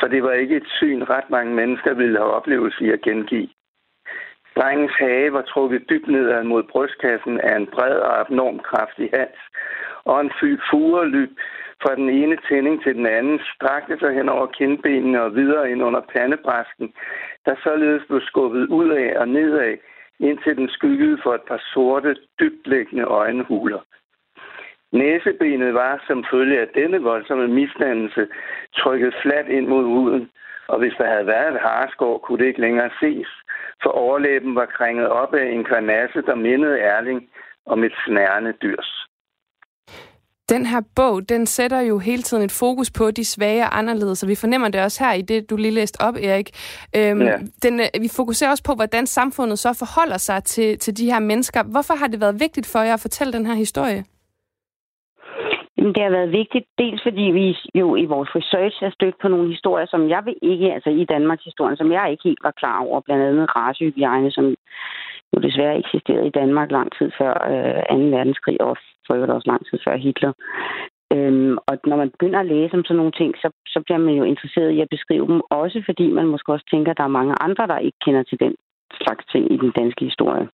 [0.00, 3.48] for det var ikke et syn, ret mange mennesker ville have oplevelse i at gengive.
[4.56, 9.42] Drengens hage var trukket dybt nedad mod brystkassen af en bred og abnorm kraftig hals,
[10.04, 10.30] og en
[10.70, 11.30] furelyb
[11.82, 15.82] fra den ene tænding til den anden strakte sig hen over kindbenene og videre ind
[15.82, 16.92] under pandebræsken,
[17.46, 19.76] der således blev skubbet ud af og nedad
[20.20, 23.80] indtil den skyggede for et par sorte, dybtlæggende øjenhuler.
[24.92, 28.26] Næsebenet var som følge af denne voldsomme misdannelse
[28.76, 30.30] trykket fladt ind mod huden,
[30.68, 33.28] og hvis der havde været et harskår, kunne det ikke længere ses,
[33.82, 37.20] for overlæben var krænget op af en karnasse, der mindede Erling
[37.66, 39.06] om et snærende dyrs.
[40.48, 44.22] Den her bog, den sætter jo hele tiden et fokus på de svage og anderledes,
[44.22, 46.50] og vi fornemmer det også her i det, du lige læste op, Erik.
[46.96, 47.38] Øhm, Ja.
[47.62, 51.18] den, øh, vi fokuserer også på, hvordan samfundet så forholder sig til, til de her
[51.20, 51.62] mennesker.
[51.62, 54.04] Hvorfor har det været vigtigt for jer at fortælle den her historie?
[55.82, 57.46] Jamen, det har været vigtigt, dels fordi vi
[57.80, 61.04] jo i vores research er stødt på nogle historier, som jeg vil ikke, altså i
[61.04, 64.44] Danmarks historien, som jeg ikke helt var klar over, blandt andet racehygiejne, som
[65.32, 68.16] jo desværre eksisterede i Danmark lang tid før øh, 2.
[68.16, 70.32] verdenskrig, og for øvrigt også lang tid før Hitler.
[71.14, 74.14] Øhm, og når man begynder at læse om sådan nogle ting, så, så bliver man
[74.14, 77.18] jo interesseret i at beskrive dem, også fordi man måske også tænker, at der er
[77.18, 78.54] mange andre, der ikke kender til den
[79.00, 80.48] slags ting i den danske historie.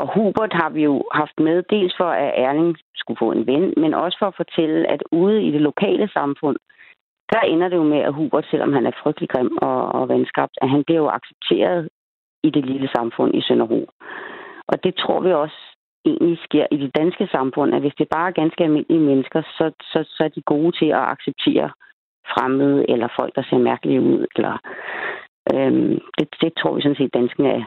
[0.00, 3.74] Og Hubert har vi jo haft med, dels for at Erling skulle få en ven,
[3.76, 6.56] men også for at fortælle, at ude i det lokale samfund,
[7.32, 10.54] der ender det jo med, at Hubert, selvom han er frygtelig grim og, og venskabt,
[10.62, 11.88] at han bliver jo accepteret
[12.42, 13.86] i det lille samfund i Sønderho.
[14.68, 15.60] Og det tror vi også
[16.04, 19.72] egentlig sker i det danske samfund, at hvis det bare er ganske almindelige mennesker, så,
[19.82, 21.70] så, så er de gode til at acceptere
[22.32, 24.26] fremmede eller folk, der ser mærkelige ud.
[24.36, 24.54] Eller,
[25.54, 27.64] øhm, det, det tror vi sådan set, danskerne er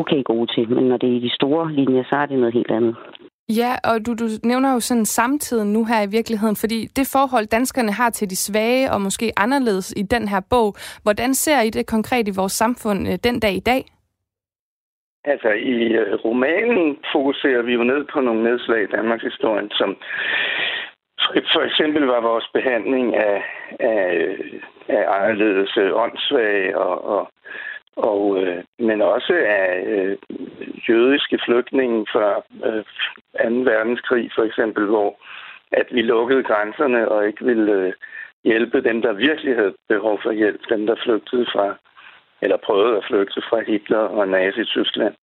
[0.00, 0.70] okay gode til.
[0.70, 2.96] Men når det er i de store linjer, så er det noget helt andet.
[3.48, 7.46] Ja, og du, du nævner jo sådan samtiden nu her i virkeligheden, fordi det forhold,
[7.46, 11.70] danskerne har til de svage og måske anderledes i den her bog, hvordan ser I
[11.70, 13.82] det konkret i vores samfund øh, den dag i dag?
[15.24, 19.96] Altså, i øh, romanen fokuserer vi jo ned på nogle nedslag i Danmarks historien, som
[21.54, 23.42] for eksempel var vores behandling af,
[23.80, 24.36] af,
[24.88, 27.30] af anderledes øh, åndssvage og, og,
[27.96, 30.18] og øh, men også af øh,
[30.88, 32.84] jødiske flygtninge fra øh,
[33.64, 33.70] 2.
[33.70, 35.16] verdenskrig for eksempel, hvor
[35.72, 37.92] at vi lukkede grænserne og ikke ville øh,
[38.44, 41.76] hjælpe dem, der virkelig havde behov for hjælp, dem der flygtede fra
[42.42, 45.14] eller prøvede at flygte fra Hitler og Nazi-Tyskland.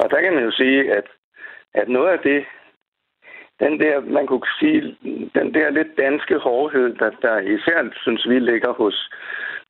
[0.00, 1.06] Og der kan man jo sige, at,
[1.74, 2.44] at noget af det,
[3.60, 4.96] den der, man kunne sige,
[5.34, 9.10] den der lidt danske hårdhed, der, der især, synes vi, ligger hos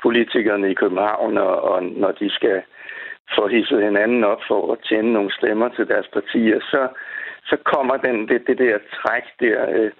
[0.02, 2.62] politikerne i København, og, og når de skal
[3.34, 6.88] få hisset hinanden op for at tjene nogle stemmer til deres partier, så,
[7.46, 9.90] så kommer den, det, det der træk der, øh,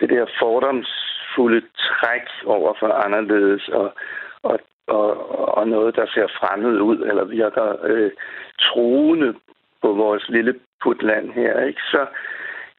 [0.00, 3.94] det der fordomsfulde træk over for anderledes, og,
[4.42, 5.08] og, og,
[5.58, 8.10] og noget, der ser fremmed ud, eller virker øh,
[8.60, 9.34] truende
[9.82, 11.80] på vores lille putland her, ikke?
[11.80, 12.06] Så,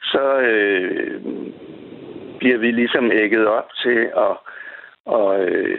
[0.03, 1.21] så øh,
[2.39, 4.37] bliver vi ligesom ægget op til at
[5.05, 5.77] og, øh,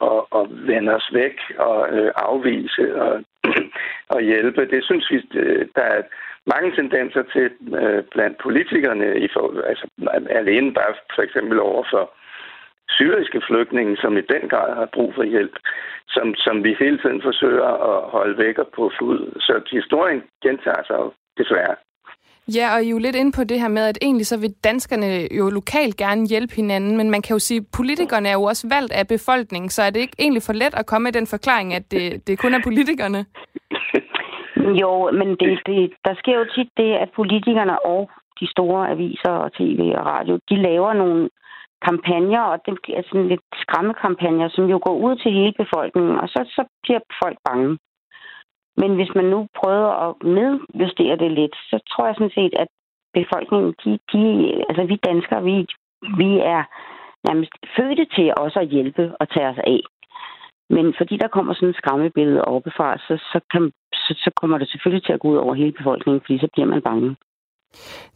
[0.00, 3.24] og, og vende os væk og øh, afvise og,
[4.14, 4.70] og hjælpe.
[4.70, 6.02] Det synes vi, øh, der er
[6.46, 9.86] mange tendenser til øh, blandt politikerne, i for, altså
[10.30, 12.10] alene bare for eksempel over for
[12.88, 15.56] syriske flygtninge, som i den grad har brug for hjælp,
[16.08, 19.40] som, som vi hele tiden forsøger at holde væk og på fod.
[19.40, 21.76] Så historien gentager sig jo desværre.
[22.56, 24.54] Ja, og I er jo lidt inde på det her med, at egentlig så vil
[24.64, 28.42] danskerne jo lokalt gerne hjælpe hinanden, men man kan jo sige, at politikerne er jo
[28.42, 31.26] også valgt af befolkningen, så er det ikke egentlig for let at komme med den
[31.26, 33.24] forklaring, at det, det kun er politikerne?
[34.82, 39.30] Jo, men det, det, der sker jo tit det, at politikerne og de store aviser
[39.44, 41.28] og tv og radio, de laver nogle
[41.86, 46.28] kampagner, og det er sådan lidt skræmmekampagner, som jo går ud til hele befolkningen, og
[46.28, 47.78] så, så bliver folk bange.
[48.80, 52.68] Men hvis man nu prøver at nedjustere det lidt, så tror jeg sådan set, at
[53.18, 54.22] befolkningen, de, de,
[54.68, 55.56] altså vi danskere, vi,
[56.20, 56.62] vi er
[57.28, 59.80] nærmest fødte til også at hjælpe og tage os af.
[60.70, 64.68] Men fordi der kommer sådan et skræmmebillede oppefra, så, så, kan, så, så kommer det
[64.70, 67.16] selvfølgelig til at gå ud over hele befolkningen, fordi så bliver man bange.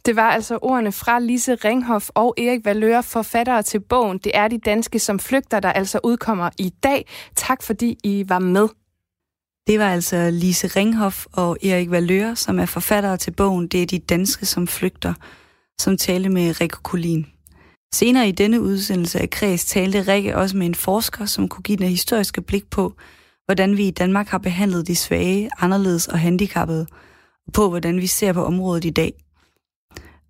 [0.05, 4.47] Det var altså ordene fra Lise Ringhoff og Erik Valøre, forfattere til bogen Det er
[4.47, 7.05] de danske som flygter, der altså udkommer i dag.
[7.35, 8.67] Tak fordi I var med.
[9.67, 13.85] Det var altså Lise Ringhoff og Erik Valøre, som er forfattere til bogen Det er
[13.85, 15.13] de danske som flygter,
[15.81, 17.25] som talte med Rikke Kulin.
[17.93, 21.77] Senere i denne udsendelse af Kreds talte Rikke også med en forsker, som kunne give
[21.77, 22.93] den historiske blik på,
[23.45, 26.87] hvordan vi i Danmark har behandlet de svage, anderledes og handicappede,
[27.47, 29.13] og på hvordan vi ser på området i dag.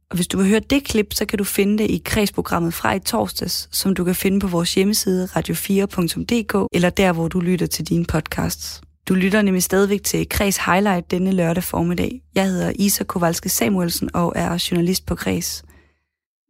[0.09, 2.93] Og hvis du vil høre det klip, så kan du finde det i kredsprogrammet fra
[2.95, 7.67] i torsdags, som du kan finde på vores hjemmeside radio4.dk, eller der, hvor du lytter
[7.67, 8.81] til dine podcasts.
[9.09, 12.21] Du lytter nemlig stadigvæk til Kreds Highlight denne lørdag formiddag.
[12.35, 15.63] Jeg hedder Isa Kowalske Samuelsen og er journalist på Kreds.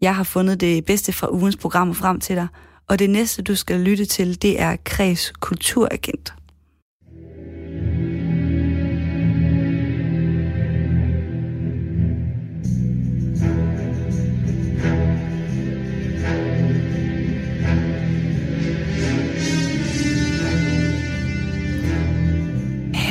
[0.02, 2.48] Jeg har fundet det bedste fra ugens programmer frem til dig,
[2.90, 6.34] og det næste, du skal lytte til, det er Kreds Kulturagent.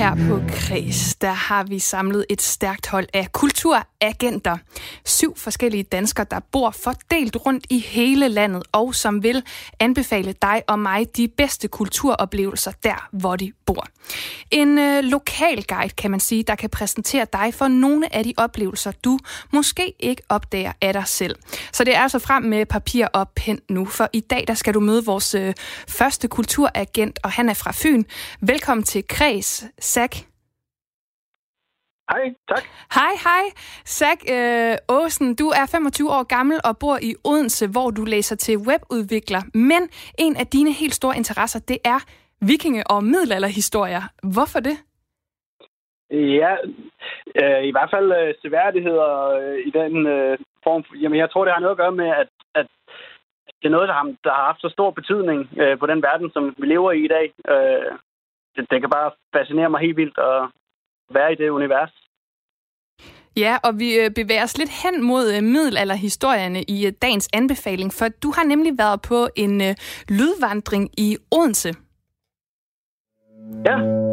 [0.03, 4.57] Her på Kreds, der har vi samlet et stærkt hold af kulturagenter.
[5.05, 9.43] Syv forskellige danskere, der bor fordelt rundt i hele landet, og som vil
[9.81, 13.87] anbefale dig og mig de bedste kulturoplevelser der, hvor de bor.
[14.51, 18.35] En øh, lokal guide, kan man sige, der kan præsentere dig for nogle af de
[18.37, 19.19] oplevelser, du
[19.53, 21.37] måske ikke opdager af dig selv.
[21.73, 24.75] Så det er altså frem med papir og pen nu, for i dag der skal
[24.75, 25.55] du møde vores øh,
[25.89, 28.05] første kulturagent, og han er fra Fyn.
[28.41, 30.15] Velkommen til Kreds, Zach.
[32.11, 32.65] Hej, tak.
[32.99, 33.45] Hej, hej.
[33.99, 38.37] Zach øh, Åsen, du er 25 år gammel og bor i Odense, hvor du læser
[38.37, 39.43] til webudvikler.
[39.55, 39.83] Men
[40.19, 42.01] en af dine helt store interesser, det er
[42.51, 44.03] vikinge- og middelalderhistorier.
[44.35, 44.77] Hvorfor det?
[46.11, 46.53] Ja,
[47.41, 50.83] øh, i hvert fald øh, seværdigheder øh, i den øh, form.
[51.03, 52.67] Jamen, jeg tror, det har noget at gøre med, at, at
[53.61, 56.31] det er noget, der har, der har haft så stor betydning øh, på den verden,
[56.35, 57.27] som vi lever i i dag.
[57.53, 57.93] Øh,
[58.57, 60.41] det, det kan bare fascinere mig helt vildt at
[61.17, 61.93] være i det univers.
[63.37, 67.93] Ja, og vi øh, bevæger os lidt hen mod øh, middelalderhistorierne i øh, dagens anbefaling,
[67.93, 69.59] for du har nemlig været på en
[70.09, 71.73] lydvandring i Odense.
[73.67, 74.12] Ja.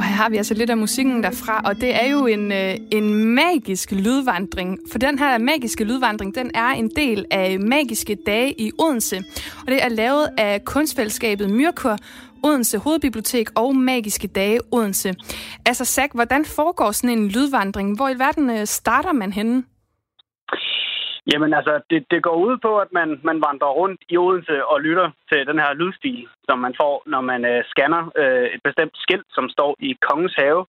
[0.00, 2.76] Og her har vi altså lidt af musikken derfra, og det er jo en, øh,
[2.90, 4.78] en magisk lydvandring.
[4.92, 9.16] For den her magiske lydvandring, den er en del af Magiske Dage i Odense.
[9.60, 11.96] Og det er lavet af kunstfællesskabet Myrkur,
[12.42, 15.14] Odense Hovedbibliotek og Magiske Dage Odense.
[15.66, 17.96] Altså Zach, hvordan foregår sådan en lydvandring?
[17.96, 19.62] Hvor i verden øh, starter man henne?
[21.32, 24.80] Jamen altså, det, det går ud på, at man, man vandrer rundt i Odense og
[24.80, 28.94] lytter til den her lydstil, som man får, når man øh, scanner øh, et bestemt
[29.04, 30.66] skilt, som står i Kongens Have,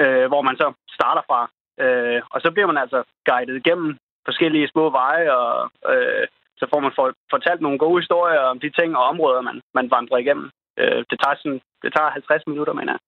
[0.00, 1.40] øh, hvor man så starter fra.
[1.84, 6.26] Øh, og så bliver man altså guidet igennem forskellige små veje, og øh,
[6.58, 9.90] så får man for, fortalt nogle gode historier om de ting og områder, man, man
[9.90, 10.50] vandrer igennem.
[10.80, 13.02] Øh, det, tager sådan, det tager 50 minutter, mener jeg.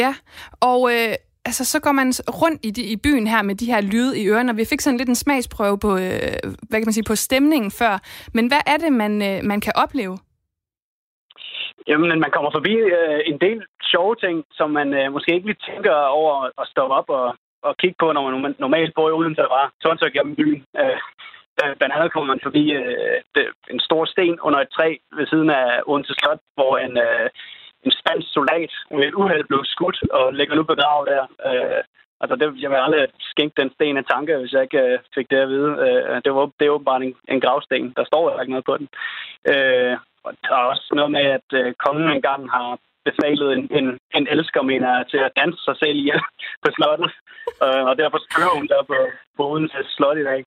[0.00, 0.12] Ja,
[0.70, 2.08] og øh, altså, så går man
[2.42, 4.80] rundt i, de, i byen her med de her lyde i ørerne, og vi fik
[4.80, 6.36] sådan lidt en smagsprøve på, øh,
[6.68, 7.94] hvad kan man sige, på stemningen før.
[8.34, 10.16] Men hvad er det, man, øh, man kan opleve?
[11.88, 13.58] Jamen, man kommer forbi øh, en del
[13.92, 17.26] sjove ting, som man øh, måske ikke lige tænker over at stoppe op og,
[17.62, 20.62] og kigge på, når man normalt bor i Odense og bare tårnsøg gennem byen.
[20.80, 20.98] Øh,
[21.78, 25.50] blandt andet kommer man forbi øh, det, en stor sten under et træ ved siden
[25.50, 27.26] af Odense Slot, hvor en, øh,
[27.84, 31.24] en spansk soldat med et uheld blev skudt og ligger nu begravet der.
[31.48, 31.80] Øh,
[32.20, 35.30] altså, det, jeg vil aldrig skænke den sten en tanke, hvis jeg ikke øh, fik
[35.30, 35.70] det at vide.
[35.86, 37.92] Øh, det, var, det er åbenbart en, en gravsten.
[37.96, 38.88] Der står jo ikke noget på den.
[39.52, 43.86] Øh, og der er også noget med, at øh, kongen engang har befalet en, en,
[44.16, 46.22] en elsker, mener jeg, til at danse sig selv ihjel
[46.62, 47.10] på slottet.
[47.64, 48.98] Øh, og derfor skriver hun der på,
[49.36, 50.44] på Odense Slot i dag.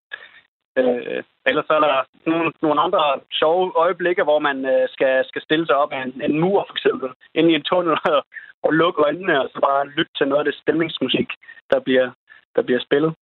[0.78, 1.96] Øh, ellers så er der
[2.32, 3.02] nogle, nogle andre
[3.32, 6.76] sjove øjeblikke, hvor man øh, skal, skal stille sig op af en, en mur, for
[6.78, 8.26] eksempel, ind i en tunnel og,
[8.64, 11.30] og lukke øjnene, og så bare lytte til noget af det stemningsmusik,
[11.72, 12.12] der bliver,
[12.56, 13.14] der bliver spillet.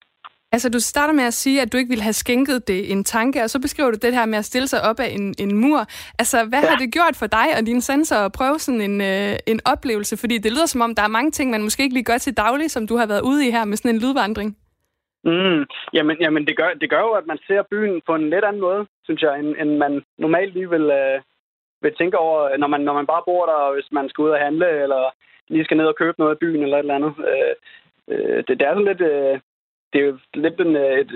[0.52, 3.42] Altså, du starter med at sige, at du ikke ville have skænket det en tanke,
[3.42, 5.86] og så beskriver du det her med at stille sig op af en, en mur.
[6.18, 6.68] Altså, hvad ja.
[6.68, 10.16] har det gjort for dig og dine sanser at prøve sådan en, øh, en oplevelse?
[10.16, 12.36] Fordi det lyder som om, der er mange ting, man måske ikke lige gør til
[12.36, 14.56] daglig, som du har været ude i her med sådan en lydvandring.
[15.24, 18.44] Mm, jamen, jamen det, gør, det gør jo, at man ser byen på en lidt
[18.44, 21.20] anden måde, synes jeg, end, end man normalt lige vil, øh,
[21.82, 24.30] vil tænke over, når man, når man bare bor der, og hvis man skal ud
[24.30, 25.14] og handle, eller
[25.48, 27.14] lige skal ned og købe noget i byen, eller et eller andet.
[27.30, 27.54] Øh,
[28.10, 29.00] øh, det, det er sådan lidt...
[29.00, 29.40] Øh,
[29.92, 31.10] det er jo lidt en, øh, et,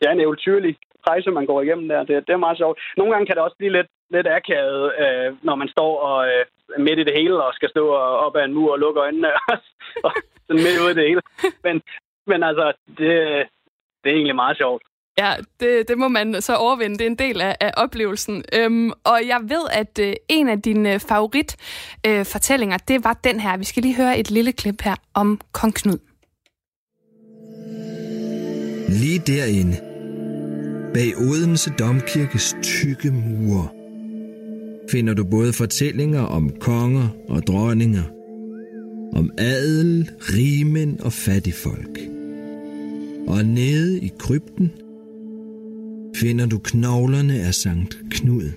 [0.00, 0.76] er en eventyrlig
[1.08, 1.98] rejse, man går igennem der.
[2.04, 2.78] Det, det er meget sjovt.
[2.96, 6.44] Nogle gange kan det også blive lidt, lidt akavet, øh, når man står og øh,
[6.78, 9.28] midt i det hele og skal stå og, op ad en mur og lukke øjnene
[10.06, 10.12] og
[10.46, 11.22] sådan midt ude i det hele.
[11.64, 11.82] Men,
[12.28, 13.10] men altså, det,
[14.02, 14.82] det er egentlig meget sjovt.
[15.18, 16.98] Ja, det, det må man så overvinde.
[16.98, 18.44] Det er en del af, af oplevelsen.
[18.52, 23.40] Øhm, og jeg ved, at øh, en af dine favoritfortællinger, øh, fortællinger, det var den
[23.40, 23.56] her.
[23.56, 25.98] Vi skal lige høre et lille klip her om Kong Knud.
[28.88, 29.76] Lige derinde,
[30.94, 33.68] bag Odense Domkirkes tykke mure,
[34.90, 38.04] finder du både fortællinger om konger og dronninger,
[39.16, 42.17] om adel, rigmænd og fattigfolk.
[43.28, 44.72] Og nede i krypten
[46.16, 48.52] finder du knoglerne af Sankt Knud.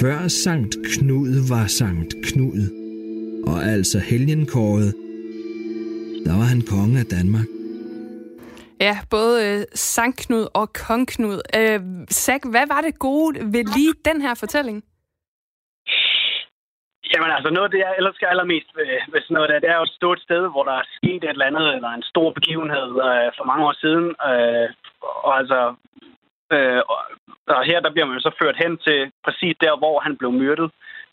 [0.00, 2.70] Før Sankt Knud var Sankt Knud,
[3.46, 4.94] og altså helgenkåret,
[6.24, 7.46] der var han konge af Danmark.
[8.80, 11.40] Ja, både øh, Sankt Knud og Kong Knud.
[11.56, 11.80] Øh,
[12.12, 14.82] Zach, hvad var det gode ved lige den her fortælling?
[17.12, 19.78] Jamen altså, noget af det, jeg elsker allermest ved, ved sådan noget der, det er
[19.80, 22.88] jo et stort sted, hvor der er sket et eller andet, eller en stor begivenhed
[23.08, 24.06] øh, for mange år siden.
[24.30, 24.68] Øh,
[25.26, 25.60] og altså,
[26.52, 26.98] Øh, og,
[27.46, 30.32] og her der bliver man jo så ført hen til præcis der, hvor han blev
[30.32, 30.70] myrdet.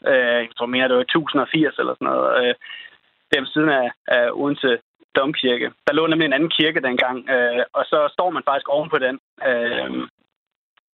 [0.07, 2.27] Øh, jeg tror mere, det var i 1080 eller sådan noget.
[2.39, 2.53] Øh,
[3.29, 4.79] det er ved siden af, af Odense
[5.15, 5.71] Domkirke.
[5.87, 8.97] Der lå nemlig en anden kirke dengang, øh, og så står man faktisk oven på
[9.05, 9.19] den.
[9.49, 10.07] Øh,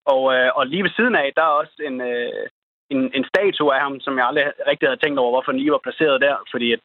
[0.06, 2.45] og, øh, og lige ved siden af, der er også en, øh,
[2.94, 5.72] en, en statue af ham, som jeg aldrig rigtig havde tænkt over, hvorfor den lige
[5.72, 6.82] var placeret der, fordi at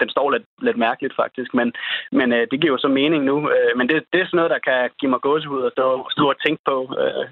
[0.00, 1.72] den står lidt, lidt mærkeligt faktisk, men,
[2.12, 3.36] men øh, det giver jo så mening nu.
[3.54, 6.28] Øh, men det, det er sådan noget, der kan give mig gåsehud at stå, stå
[6.28, 6.76] og tænke på.
[7.02, 7.26] Øh,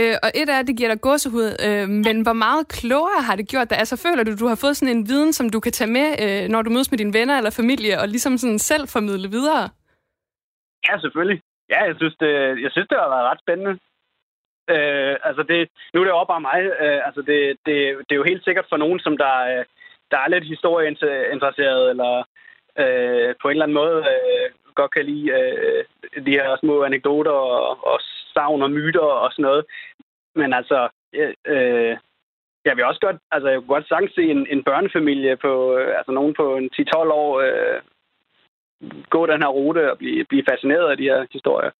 [0.00, 3.48] Øh, og et af det giver dig gåsehud, øh, men hvor meget klogere har det
[3.52, 3.78] gjort dig?
[3.78, 6.48] Altså føler du, du har fået sådan en viden, som du kan tage med, øh,
[6.52, 9.64] når du mødes med dine venner eller familie, og ligesom sådan selv formidle videre?
[10.88, 11.40] Ja, selvfølgelig.
[11.72, 12.32] Ja, jeg synes, det,
[12.64, 13.72] jeg synes, det har været ret spændende.
[14.74, 16.60] Øh, altså det, nu er det jo bare mig.
[16.80, 19.64] Øh, altså det, det, det er jo helt sikkert for nogen, som der, øh,
[20.10, 22.12] der er lidt historieinteresseret, eller
[22.82, 25.84] øh, på en eller anden måde øh, godt kan lide øh,
[26.26, 28.00] de her små anekdoter og, og
[28.34, 29.64] savn og myter og sådan noget.
[30.34, 31.96] Men altså, øh, øh
[32.64, 35.96] jeg vil også godt, altså jeg kunne godt sagtens se en, en børnefamilie på, øh,
[35.98, 37.80] altså nogen på en 10-12 år øh,
[39.10, 41.70] gå den her rute og blive, blive fascineret af de her historier.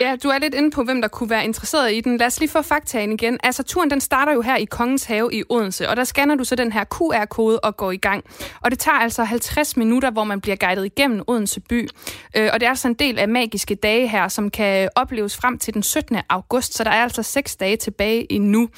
[0.00, 2.16] Ja, du er lidt inde på, hvem der kunne være interesseret i den.
[2.16, 3.38] Lad os lige få faktaen igen.
[3.42, 6.44] Altså, turen den starter jo her i Kongens Have i Odense, og der scanner du
[6.44, 8.24] så den her QR-kode og går i gang.
[8.60, 11.88] Og det tager altså 50 minutter, hvor man bliver guidet igennem Odense by.
[12.36, 15.58] Øh, og det er altså en del af magiske dage her, som kan opleves frem
[15.58, 16.16] til den 17.
[16.28, 18.68] august, så der er altså seks dage tilbage endnu.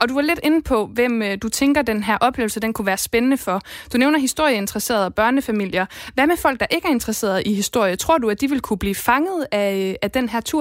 [0.00, 2.86] Og du var lidt inde på, hvem øh, du tænker, den her oplevelse den kunne
[2.86, 3.60] være spændende for.
[3.92, 5.86] Du nævner historieinteresserede børnefamilier.
[6.14, 7.96] Hvad med folk, der ikke er interesseret i historie?
[7.96, 10.59] Tror du, at de vil kunne blive fanget af, øh, af den her tur?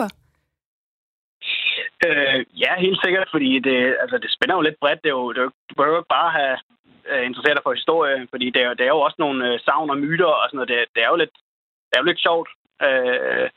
[2.07, 5.03] Øh, ja, helt sikkert, fordi det, altså, det spænder jo lidt bredt.
[5.03, 6.57] Det er jo, det er jo, du behøver ikke bare have
[7.09, 9.89] øh, interesseret dig for historie, fordi det er, det er jo også nogle øh, savn
[9.89, 10.69] og myter og sådan noget.
[10.73, 11.35] Det, det er jo lidt,
[11.87, 12.49] det er jo lidt sjovt.
[12.87, 13.47] Øh,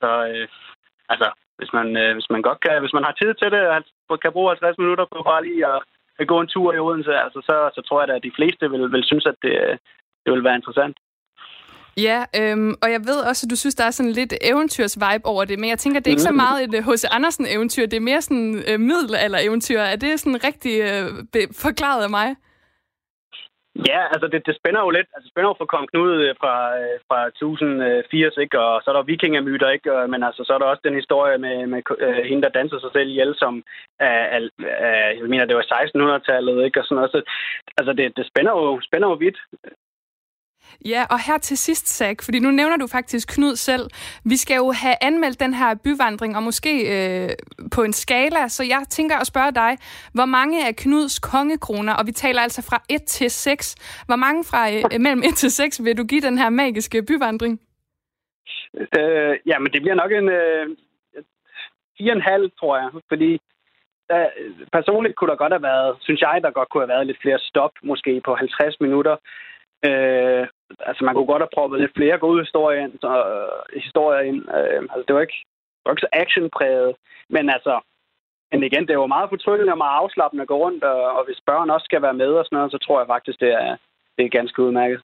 [0.00, 0.48] så øh,
[1.12, 1.28] altså,
[1.58, 3.62] hvis man, øh, hvis man godt kan, hvis man har tid til det,
[4.08, 5.82] og kan bruge 50 minutter på bare lige at,
[6.18, 8.70] at gå en tur i Odense, altså, så, så tror jeg da, at de fleste
[8.70, 9.76] vil, vil synes, at det, øh,
[10.24, 10.96] det vil være interessant.
[11.96, 15.44] Ja, øhm, og jeg ved også, at du synes, der er sådan lidt eventyrs-vibe over
[15.44, 17.04] det, men jeg tænker, det er ikke så meget et H.C.
[17.10, 19.78] Andersen-eventyr, det er mere sådan øh, middelalder-eventyr.
[19.78, 22.36] Er det sådan rigtig øh, forklaret af mig?
[23.90, 25.08] Ja, altså det, det spænder jo lidt.
[25.14, 28.60] Altså det spænder jo fra Kong Knud øh, fra, øh, fra 1080, ikke?
[28.60, 29.90] Og så er der vikingemyter, ikke?
[30.12, 32.90] Men altså så er der også den historie med, med øh, hende, der danser sig
[32.92, 33.62] selv ihjel, som
[34.00, 34.40] er, er,
[34.86, 36.80] er, jeg mener, det var 1600-tallet, ikke?
[36.80, 37.10] Og sådan noget.
[37.10, 37.20] Så,
[37.78, 39.38] altså det, det spænder jo, spænder jo vidt.
[40.84, 43.84] Ja, og her til sidst, Zach, fordi nu nævner du faktisk Knud selv.
[44.24, 47.30] Vi skal jo have anmeldt den her byvandring, og måske øh,
[47.74, 49.72] på en skala, så jeg tænker at spørge dig,
[50.14, 53.74] hvor mange af Knuds kongekroner, og vi taler altså fra 1 til 6,
[54.06, 57.60] hvor mange fra øh, mellem 1 til 6 vil du give den her magiske byvandring?
[58.98, 60.66] Øh, ja, men det bliver nok en øh,
[62.00, 62.88] 4,5, tror jeg.
[63.08, 63.40] Fordi
[64.12, 64.30] øh,
[64.72, 67.38] personligt kunne der godt have været, synes jeg, der godt kunne have været lidt flere
[67.38, 69.16] stop, måske på 50 minutter.
[69.84, 70.46] Øh,
[70.88, 72.94] altså, man kunne godt have proppet lidt flere gode historier ind.
[73.04, 74.40] Så, øh, historier ind.
[74.58, 75.40] Øh, altså, det var ikke,
[75.78, 76.92] det var ikke så actionpræget.
[77.34, 77.74] Men altså,
[78.52, 81.22] men igen, det er jo meget fortryllende og meget afslappende at gå rundt, og, og
[81.26, 83.76] hvis børn også skal være med og sådan noget, så tror jeg faktisk, det er,
[84.16, 85.00] det er ganske udmærket.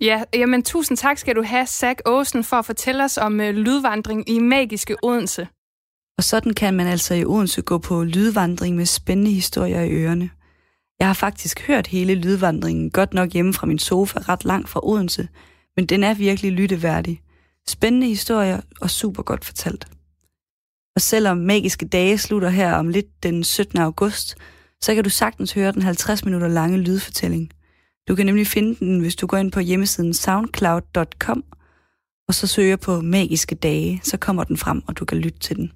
[0.00, 3.54] Ja, jamen tusind tak skal du have, Zach Åsen, for at fortælle os om øh,
[3.54, 5.48] lydvandring i magiske Odense.
[6.18, 10.30] Og sådan kan man altså i Odense gå på lydvandring med spændende historier i ørerne.
[11.00, 14.80] Jeg har faktisk hørt hele lydvandringen, godt nok hjemme fra min sofa, ret langt fra
[14.82, 15.28] Odense,
[15.76, 17.22] men den er virkelig lytteværdig.
[17.68, 19.88] Spændende historier og super godt fortalt.
[20.96, 23.78] Og selvom magiske dage slutter her om lidt den 17.
[23.78, 24.36] august,
[24.80, 27.50] så kan du sagtens høre den 50 minutter lange lydfortælling.
[28.08, 31.44] Du kan nemlig finde den, hvis du går ind på hjemmesiden soundcloud.com,
[32.28, 35.56] og så søger på magiske dage, så kommer den frem, og du kan lytte til
[35.56, 35.72] den.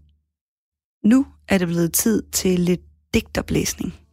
[1.04, 2.80] Nu er det blevet tid til lidt
[3.14, 4.03] digterblæsning.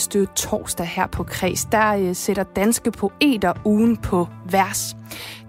[0.00, 4.96] Hver torsdag her på Kreds, der øh, sætter danske poeter ugen på vers.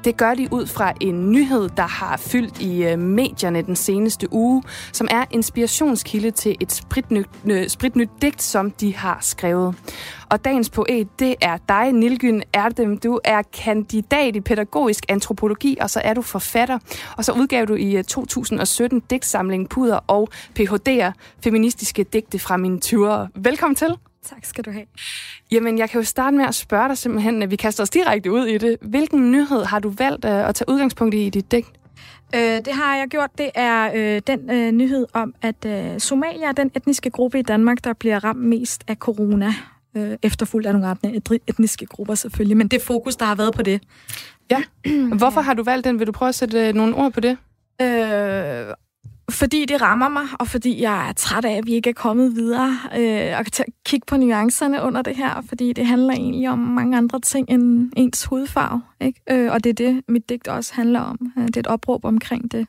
[0.04, 4.34] Det gør de ud fra en nyhed, der har fyldt i øh, medierne den seneste
[4.34, 9.76] uge, som er inspirationskilde til et spritnyt, øh, spritnyt digt, som de har skrevet.
[10.30, 12.98] Og dagens poet, det er dig, Nilgyn Erdem.
[12.98, 16.80] Du er kandidat i pædagogisk antropologi, og så er du forfatter.
[17.18, 20.30] Og så udgav du i øh, 2017 digtsamlingen Puder og
[20.60, 21.12] PHD'er,
[21.44, 23.28] feministiske digte fra mine 20'ere.
[23.36, 24.11] Velkommen til.
[24.26, 24.86] Tak skal du have.
[25.52, 28.32] Jamen, jeg kan jo starte med at spørge dig simpelthen, at vi kaster os direkte
[28.32, 28.78] ud i det.
[28.82, 31.68] Hvilken nyhed har du valgt øh, at tage udgangspunkt i i dit digt?
[32.36, 33.30] Øh, det har jeg gjort.
[33.38, 37.42] Det er øh, den øh, nyhed om, at øh, Somalia er den etniske gruppe i
[37.42, 39.54] Danmark, der bliver ramt mest af corona.
[39.98, 43.62] Øh, efterfulgt af nogle andre etniske grupper selvfølgelig, men det fokus, der har været på
[43.62, 43.82] det.
[44.52, 44.64] Ja.
[45.18, 46.00] Hvorfor har du valgt den?
[46.00, 47.38] Vil du prøve at sætte øh, nogle ord på det?
[47.82, 48.74] Øh,
[49.32, 52.36] fordi det rammer mig, og fordi jeg er træt af, at vi ikke er kommet
[52.36, 56.60] videre øh, og kan kigge på nuancerne under det her, fordi det handler egentlig om
[56.60, 58.82] mange andre ting end ens hudfarve.
[59.02, 59.22] Ikke?
[59.30, 61.32] Øh, og det er det, mit digt også handler om.
[61.38, 62.68] Øh, det er et opråb omkring det.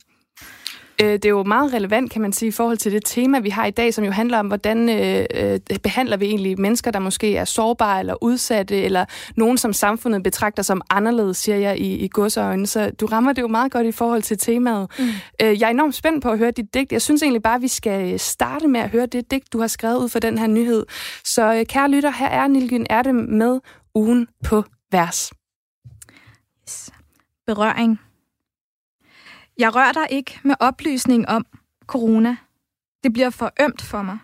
[1.03, 3.49] Øh, Det er jo meget relevant, kan man sige, i forhold til det tema, vi
[3.51, 6.99] har i dag, som jo handler om, hvordan øh, øh, behandler vi egentlig mennesker, der
[6.99, 9.05] måske er sårbare eller udsatte, eller
[9.37, 12.67] nogen, som samfundet betragter som anderledes, siger jeg i, i godsøjne.
[12.67, 14.91] Så du rammer det jo meget godt i forhold til temaet.
[14.99, 15.05] Mm.
[15.43, 16.93] Øh, Jeg er enormt spændt på at høre dit digt.
[16.93, 19.67] Jeg synes egentlig bare, at vi skal starte med at høre det digt, du har
[19.67, 20.87] skrevet ud for den her nyhed.
[21.25, 23.61] Så øh, kære lytter, her er Nilgyn Erte med
[23.95, 25.33] ugen på vers.
[27.47, 28.01] Berøring.
[29.63, 31.47] Jeg rører dig ikke med oplysning om
[31.87, 32.37] corona.
[33.05, 34.19] Det bliver for ømt for mig.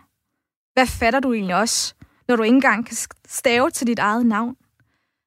[0.72, 1.94] Hvad fatter du egentlig også,
[2.28, 4.56] når du ikke engang kan stave til dit eget navn?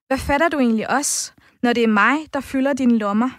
[0.07, 1.34] Hvad fatter du egentlig også,
[1.64, 3.30] når det er mig, der fylder dine lommer?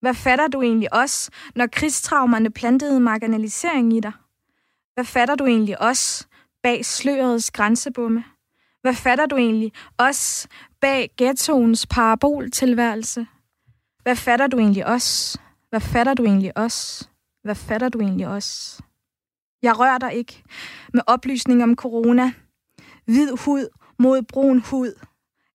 [0.00, 4.12] Hvad fatter du egentlig også, når krigstraumerne plantede marginalisering i dig?
[4.94, 6.26] Hvad fatter du egentlig også
[6.62, 8.24] bag slørets grænsebomme?
[8.80, 10.48] Hvad fatter du egentlig også
[10.80, 13.26] bag ghettoens paraboltilværelse?
[14.02, 15.38] Hvad fatter du egentlig også?
[15.72, 17.08] Hvad fatter du egentlig også?
[17.44, 18.82] Hvad fatter du egentlig også?
[19.62, 20.42] Jeg rører dig ikke
[20.92, 22.32] med oplysning om corona.
[23.04, 23.68] Hvid hud
[23.98, 24.92] mod brun hud.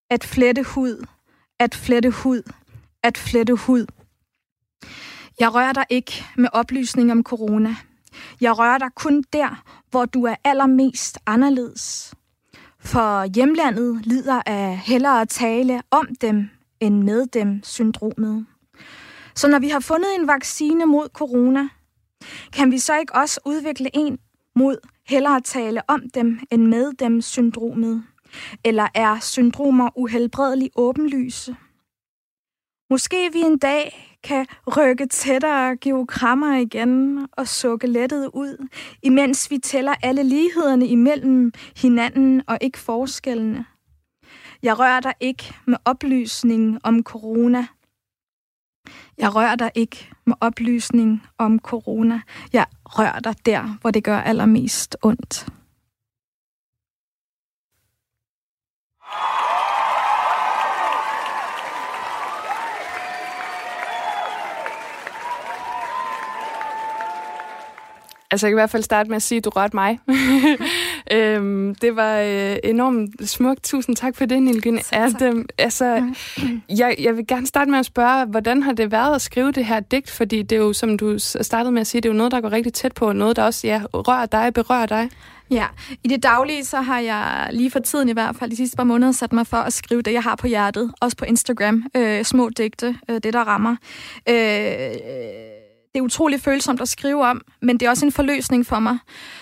[0.10, 1.06] At flette hud.
[1.60, 2.42] At flette hud.
[3.04, 3.86] At flette hud.
[5.40, 7.76] Jeg rører dig ikke med oplysning om corona.
[8.42, 12.14] Jeg rører dig kun der, hvor du er allermest anderledes.
[12.80, 16.50] For hjemlandet lider af hellere at tale om dem
[16.80, 18.46] end med dem syndromet.
[19.38, 21.70] Så når vi har fundet en vaccine mod corona,
[22.54, 24.18] kan vi så ikke også udvikle en
[24.56, 24.78] mod
[25.08, 28.04] hellere at tale om dem end med dem syndromet?
[28.64, 31.56] Eller er syndromer uhelbredeligt åbenlyse?
[32.90, 34.46] Måske vi en dag kan
[34.78, 38.68] rykke tættere, give krammer igen og sukke lettet ud,
[39.04, 43.66] imens vi tæller alle lighederne imellem hinanden og ikke forskellene.
[44.64, 47.68] Jeg rører dig ikke med oplysningen om corona.
[49.18, 52.22] Jeg rører dig ikke med oplysning om corona.
[52.54, 55.48] Jeg rører dig der, hvor det gør allermest ondt.
[68.32, 70.00] Altså, jeg kan i hvert fald starte med at sige, at du rørte mig.
[71.18, 73.64] øhm, det var øh, enormt smukt.
[73.64, 74.80] Tusind tak for det, Nilgyn.
[74.92, 76.14] Adam, altså,
[76.70, 79.66] jeg, jeg vil gerne starte med at spørge, hvordan har det været at skrive det
[79.66, 80.10] her digt?
[80.10, 82.42] Fordi det er jo, som du startede med at sige, det er jo noget, der
[82.42, 85.10] går rigtig tæt på, og noget, der også ja, rører dig, berører dig.
[85.52, 85.66] Ja,
[86.04, 88.84] i det daglige, så har jeg lige for tiden i hvert fald de sidste par
[88.84, 90.92] måneder sat mig for at skrive det, jeg har på hjertet.
[91.02, 91.84] Også på Instagram.
[91.96, 93.76] Øh, små digte, øh, det der rammer.
[94.30, 95.57] Øh,
[95.94, 98.98] det er utrolig følsomt at skrive om, men det er også en forløsning for mig.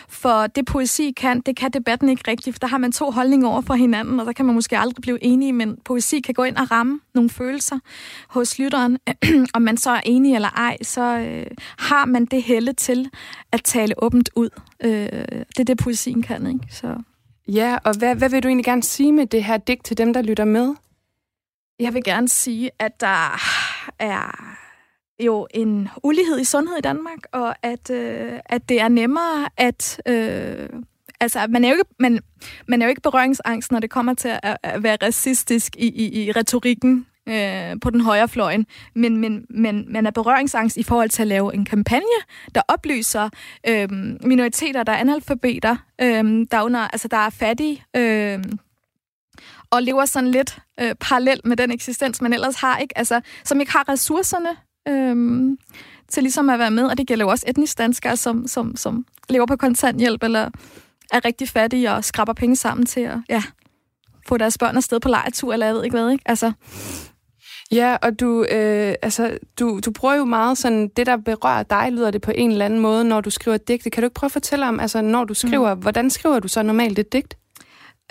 [0.09, 3.47] For det poesi kan, det kan debatten ikke rigtigt, for der har man to holdninger
[3.47, 6.43] over for hinanden, og der kan man måske aldrig blive enige, men poesi kan gå
[6.43, 7.79] ind og ramme nogle følelser
[8.27, 8.97] hos lytteren.
[9.55, 11.45] Om man så er enig eller ej, så øh,
[11.77, 13.09] har man det helle til
[13.51, 14.49] at tale åbent ud.
[14.83, 14.91] Øh,
[15.47, 16.59] det er det, poesien kan, ikke?
[16.69, 16.95] Så.
[17.47, 20.13] Ja, og hvad, hvad vil du egentlig gerne sige med det her digt til dem,
[20.13, 20.75] der lytter med?
[21.79, 23.39] Jeg vil gerne sige, at der
[23.99, 24.54] er
[25.19, 30.01] jo en ulighed i sundhed i Danmark, og at, øh, at det er nemmere at...
[30.05, 30.69] Øh,
[31.19, 32.19] altså, man er, jo ikke, man,
[32.67, 36.23] man er jo ikke berøringsangst, når det kommer til at, at være racistisk i, i,
[36.23, 41.09] i retorikken øh, på den højre fløjen, men, men, men man er berøringsangst i forhold
[41.09, 42.05] til at lave en kampagne,
[42.55, 43.29] der oplyser
[43.67, 43.89] øh,
[44.23, 48.43] minoriteter, der er analfabeter, øh, der, under, altså, der er fattige, øh,
[49.69, 52.97] og lever sådan lidt øh, parallelt med den eksistens, man ellers har, ikke?
[52.97, 54.49] Altså, som ikke har ressourcerne
[54.87, 55.57] øhm,
[56.09, 59.05] til ligesom at være med, og det gælder jo også etnisk danskere, som, som, som
[59.29, 60.49] lever på kontanthjælp, eller
[61.11, 63.43] er rigtig fattige og skraber penge sammen til at ja,
[64.27, 66.23] få deres børn afsted på lejetur, eller jeg ved ikke hvad, ikke?
[66.25, 66.51] Altså,
[67.71, 71.91] Ja, og du, øh, altså, du, du bruger jo meget sådan, det der berører dig,
[71.91, 73.89] lyder det på en eller anden måde, når du skriver digte.
[73.89, 75.81] Kan du ikke prøve at fortælle om, altså, når du skriver, mm.
[75.81, 77.37] hvordan skriver du så normalt et digt?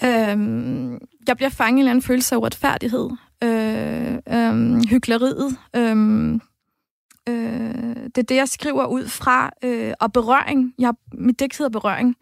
[0.04, 0.98] Øhm,
[1.28, 3.10] jeg bliver fanget i en eller anden følelse af uretfærdighed.
[3.44, 5.56] Øh, øh, hyggeleriet.
[5.76, 6.40] Øh,
[7.28, 9.50] øh, det er det, jeg skriver ud fra.
[9.62, 10.74] Øh, og berøring.
[10.78, 12.16] Jeg, mit digt hedder berøring.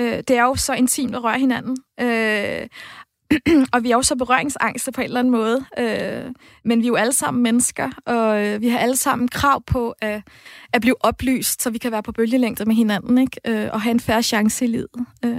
[0.00, 1.76] Øh, det er jo så intimt at røre hinanden.
[2.00, 2.68] Øh,
[3.72, 5.64] og vi er jo så berøringsangste på en eller anden måde.
[5.78, 6.32] Øh,
[6.64, 9.94] men vi er jo alle sammen mennesker, og øh, vi har alle sammen krav på
[10.00, 10.22] at,
[10.72, 13.40] at blive oplyst, så vi kan være på bølgelængde med hinanden, ikke?
[13.46, 14.88] Øh, og have en færre chance i livet.
[15.24, 15.34] Øh.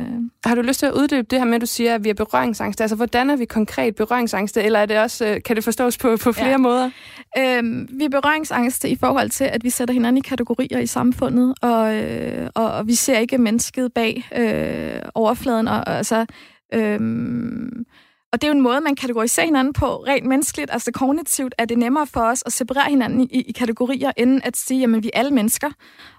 [0.45, 2.13] Har du lyst til at uddybe det her med, at du siger, at vi er
[2.13, 2.83] berøringsangste?
[2.83, 6.17] Altså, hvordan er vi konkret berøringsangste, eller er det også, øh, kan det forstås på,
[6.17, 6.57] på flere Ja.
[6.57, 6.89] måder?
[7.37, 11.53] Øhm, vi er berøringsangste i forhold til, at vi sætter hinanden i kategorier i samfundet,
[11.61, 15.67] og, øh, og, og vi ser ikke mennesket bag øh, overfladen.
[15.67, 16.25] Og, og, altså,
[16.73, 17.85] øhm,
[18.31, 20.71] og det er jo en måde, man kategoriserer hinanden på rent menneskeligt.
[20.71, 24.57] Altså kognitivt er det nemmere for os at separere hinanden i, i kategorier, end at
[24.57, 25.69] sige, jamen vi er alle mennesker.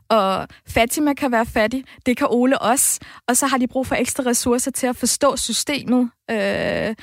[0.08, 3.00] Og Fatima kan være fattig, det kan Ole også.
[3.28, 6.94] Og så har de brug for ekstra ressourcer til at forstå systemet, øh,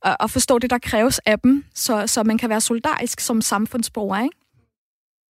[0.00, 3.40] og, og forstå det, der kræves af dem, så, så man kan være solidarisk som
[3.40, 4.36] samfundsborger, ikke?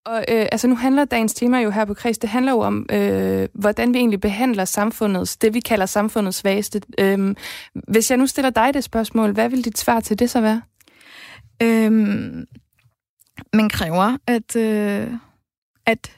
[0.07, 2.87] Og øh, altså, nu handler dagens tema jo her på Kreds, det handler jo om,
[2.93, 6.81] øh, hvordan vi egentlig behandler samfundets, det vi kalder samfundets svageste.
[6.99, 7.35] Øh,
[7.75, 10.63] hvis jeg nu stiller dig det spørgsmål, hvad vil dit svar til det så være?
[11.63, 12.45] Øhm,
[13.53, 15.13] man kræver, at, øh,
[15.87, 16.17] at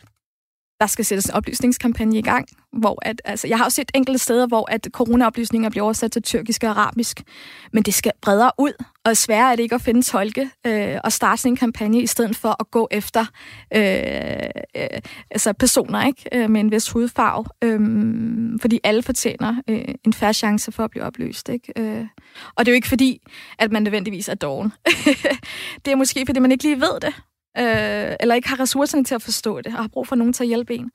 [0.81, 4.19] der skal sættes en oplysningskampagne i gang, hvor at, altså, jeg har også set enkelte
[4.19, 7.23] steder, hvor at coronaoplysninger bliver oversat til tyrkisk og arabisk,
[7.73, 8.73] men det skal bredere ud,
[9.05, 12.07] og sværere er det ikke at finde tolke øh, og starte sådan en kampagne, i
[12.07, 13.25] stedet for at gå efter
[13.75, 13.83] øh,
[14.77, 15.01] øh,
[15.31, 17.81] altså personer ikke øh, med en vis hudfarve, øh,
[18.61, 21.49] fordi alle fortjener øh, en færre chance for at blive oplyst.
[21.49, 21.73] Ikke?
[21.77, 22.07] Øh,
[22.57, 23.21] og det er jo ikke fordi,
[23.59, 24.73] at man nødvendigvis er doven.
[25.85, 27.15] det er måske, fordi man ikke lige ved det,
[27.59, 30.45] øh, eller ikke har ressourcerne til at forstå det, og har brug for nogen til
[30.45, 30.91] at hjælpe en.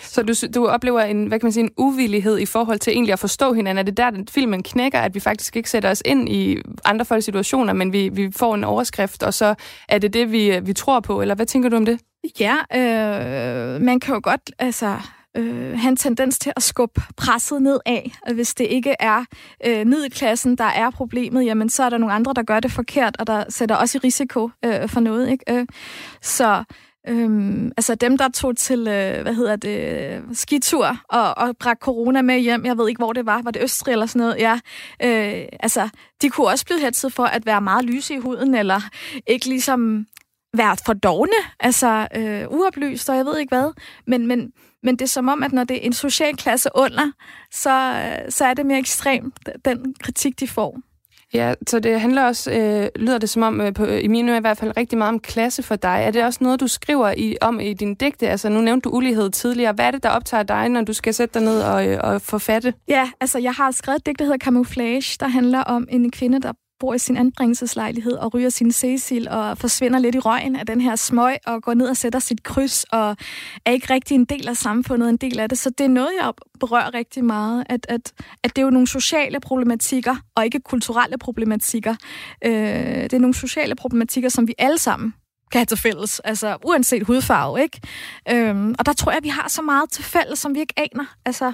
[0.00, 3.12] Så du, du oplever en, hvad kan man sige, en uvillighed i forhold til egentlig
[3.12, 3.78] at forstå hinanden.
[3.78, 7.04] Er det der, den filmen knækker, at vi faktisk ikke sætter os ind i andre
[7.04, 9.54] folks situationer, men vi, vi får en overskrift, og så
[9.88, 11.20] er det det, vi, vi tror på?
[11.20, 12.00] Eller hvad tænker du om det?
[12.40, 14.96] Ja, øh, man kan jo godt altså,
[15.36, 19.24] øh, have en tendens til at skubbe presset nedad, og Hvis det ikke er
[19.66, 23.16] øh, middelklassen, der er problemet, jamen så er der nogle andre, der gør det forkert,
[23.18, 25.30] og der sætter også i risiko øh, for noget.
[25.30, 25.44] Ikke?
[25.54, 25.66] Øh,
[26.22, 26.64] så
[27.08, 32.22] Øhm, altså dem, der tog til, øh, hvad hedder det, skitur og, og bragte corona
[32.22, 34.60] med hjem, jeg ved ikke, hvor det var, var det Østrig eller sådan noget, ja,
[35.02, 35.88] øh, altså,
[36.22, 38.80] de kunne også blive hetset for at være meget lyse i huden, eller
[39.26, 40.06] ikke ligesom
[40.56, 43.72] være for dogne, altså øh, uoplyst, og jeg ved ikke hvad,
[44.06, 47.12] men, men, men det er som om, at når det er en social klasse under,
[47.52, 50.78] så, øh, så er det mere ekstremt, den kritik, de får.
[51.34, 54.40] Ja, så det handler også, øh, lyder det som om, øh, på, i mine i
[54.40, 56.02] hvert fald, rigtig meget om klasse for dig.
[56.06, 58.28] Er det også noget, du skriver i, om i din digte?
[58.28, 59.72] Altså, nu nævnte du ulighed tidligere.
[59.72, 62.22] Hvad er det, der optager dig, når du skal sætte dig ned og, øh, og
[62.22, 62.74] forfatte?
[62.88, 66.40] Ja, altså jeg har skrevet et digt, der hedder Camouflage, der handler om en kvinde,
[66.40, 70.66] der bor i sin anbringelseslejlighed og ryger sin Cecil og forsvinder lidt i røgen af
[70.66, 73.16] den her smøg og går ned og sætter sit kryds og
[73.64, 75.58] er ikke rigtig en del af samfundet, en del af det.
[75.58, 78.12] Så det er noget, jeg berører rigtig meget, at, at,
[78.42, 81.94] at det er jo nogle sociale problematikker og ikke kulturelle problematikker.
[82.44, 82.52] Øh,
[83.02, 85.14] det er nogle sociale problematikker, som vi alle sammen
[85.52, 87.80] kan have til fælles, altså uanset hudfarve, ikke?
[88.30, 90.74] Øhm, og der tror jeg, at vi har så meget til fælles, som vi ikke
[90.76, 91.04] aner.
[91.24, 91.52] Altså,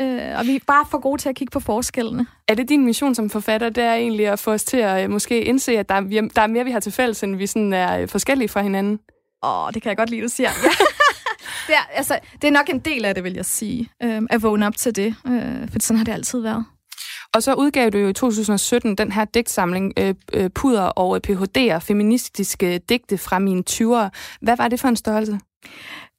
[0.00, 2.26] Øh, og vi er bare for gode til at kigge på forskellene.
[2.48, 5.10] Er det din mission som forfatter, det er egentlig at få os til at øh,
[5.10, 6.00] måske indse, at der er,
[6.34, 8.98] der er mere, vi har til fælles, end vi sådan er øh, forskellige fra hinanden?
[9.44, 10.50] Åh, det kan jeg godt lide, du siger.
[10.62, 10.68] Ja.
[11.66, 14.42] det, er, altså, det er nok en del af det, vil jeg sige, øh, at
[14.42, 15.14] vågne op til det.
[15.26, 16.64] Øh, for sådan har det altid været.
[17.34, 21.78] Og så udgav du jo i 2017 den her digtsamling, øh, øh, Puder og PHD'er,
[21.78, 24.08] feministiske digte fra mine 20'ere.
[24.40, 25.40] Hvad var det for en størrelse?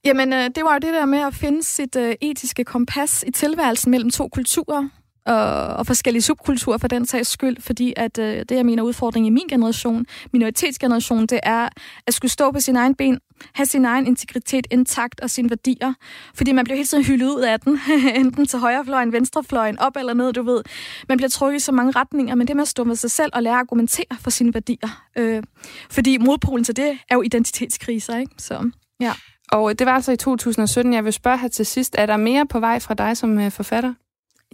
[0.05, 3.31] Jamen, øh, det var jo det der med at finde sit øh, etiske kompas i
[3.31, 4.89] tilværelsen mellem to kulturer
[5.25, 9.27] og, og forskellige subkulturer for den sags skyld, fordi at øh, det, jeg mener udfordring
[9.27, 11.69] i min generation, minoritetsgeneration, det er
[12.07, 13.19] at skulle stå på sin egen ben,
[13.53, 15.93] have sin egen integritet intakt og sine værdier,
[16.35, 17.79] fordi man bliver hele tiden hyldet ud af den,
[18.25, 20.63] enten til højrefløjen, venstrefløjen, op eller ned, du ved.
[21.09, 23.31] Man bliver trukket i så mange retninger, men det med at stå med sig selv
[23.33, 25.43] og lære at argumentere for sine værdier, øh,
[25.89, 28.31] fordi modpolen til det er jo identitetskriser, ikke?
[28.37, 29.13] Så, ja.
[29.55, 30.93] Og det var altså i 2017.
[30.93, 33.51] Jeg vil spørge her til sidst, er der mere på vej fra dig som øh,
[33.51, 33.93] forfatter?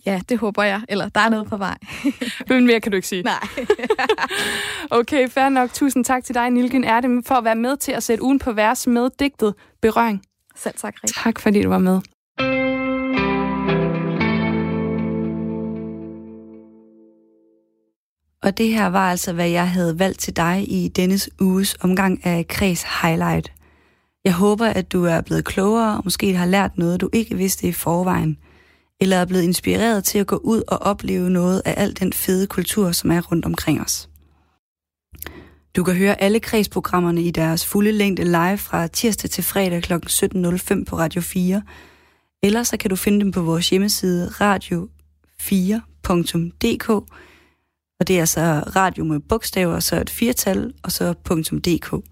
[0.05, 0.81] Ja, det håber jeg.
[0.89, 1.77] Eller der er noget på vej.
[2.49, 3.23] Men mere kan du ikke sige.
[3.23, 3.47] Nej.
[4.99, 5.73] okay, fair nok.
[5.73, 8.51] Tusind tak til dig, Nilgen Erdem, for at være med til at sætte ugen på
[8.51, 10.21] vers med digtet Berøring.
[10.55, 11.13] Selv tak, Rik.
[11.23, 12.01] Tak, fordi du var med.
[18.43, 22.25] Og det her var altså, hvad jeg havde valgt til dig i dennes uges omgang
[22.25, 23.51] af Kreds Highlight.
[24.25, 27.67] Jeg håber, at du er blevet klogere og måske har lært noget, du ikke vidste
[27.67, 28.37] i forvejen.
[28.99, 32.47] Eller er blevet inspireret til at gå ud og opleve noget af al den fede
[32.47, 34.09] kultur, som er rundt omkring os.
[35.75, 39.93] Du kan høre alle kredsprogrammerne i deres fulde længde live fra tirsdag til fredag kl.
[39.93, 41.61] 17.05 på Radio 4.
[42.43, 46.89] Eller så kan du finde dem på vores hjemmeside radio4.dk.
[47.99, 48.41] Og det er altså
[48.75, 52.10] radio med bogstaver, så et firtal, og så .dk.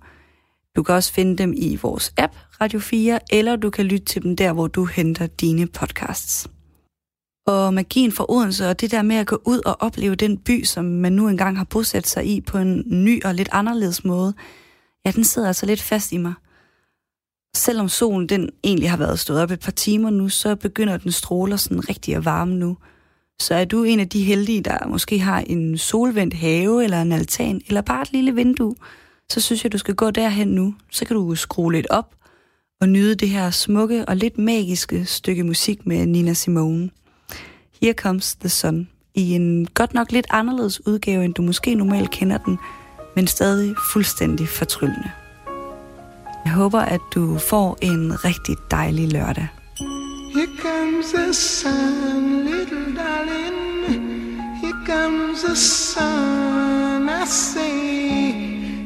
[0.76, 4.24] Du kan også finde dem i vores app Radio 4, eller du kan lytte til
[4.24, 6.48] dem der, hvor du henter dine podcasts.
[7.48, 10.64] Og magien for Odense, og det der med at gå ud og opleve den by,
[10.64, 14.34] som man nu engang har bosat sig i på en ny og lidt anderledes måde,
[15.06, 16.34] ja, den sidder altså lidt fast i mig.
[17.56, 21.12] Selvom solen den egentlig har været stået op et par timer nu, så begynder den
[21.12, 22.78] stråler sådan rigtig at varme nu.
[23.42, 27.12] Så er du en af de heldige, der måske har en solvendt have, eller en
[27.12, 28.76] altan, eller bare et lille vindue,
[29.30, 30.76] så synes jeg, du skal gå derhen nu.
[30.92, 32.16] Så kan du skrue lidt op
[32.82, 36.90] og nyde det her smukke og lidt magiske stykke musik med Nina Simone.
[37.82, 42.12] Here Comes the Sun i en godt nok lidt anderledes udgave, end du måske normalt
[42.12, 42.58] kender den,
[43.16, 45.12] men stadig fuldstændig fortryllende.
[46.46, 49.48] Jeg håber, at du får en rigtig dejlig lørdag.
[50.34, 54.02] Here comes the sun, little darling.
[54.62, 57.10] Here comes the sun.
[57.10, 58.59] I say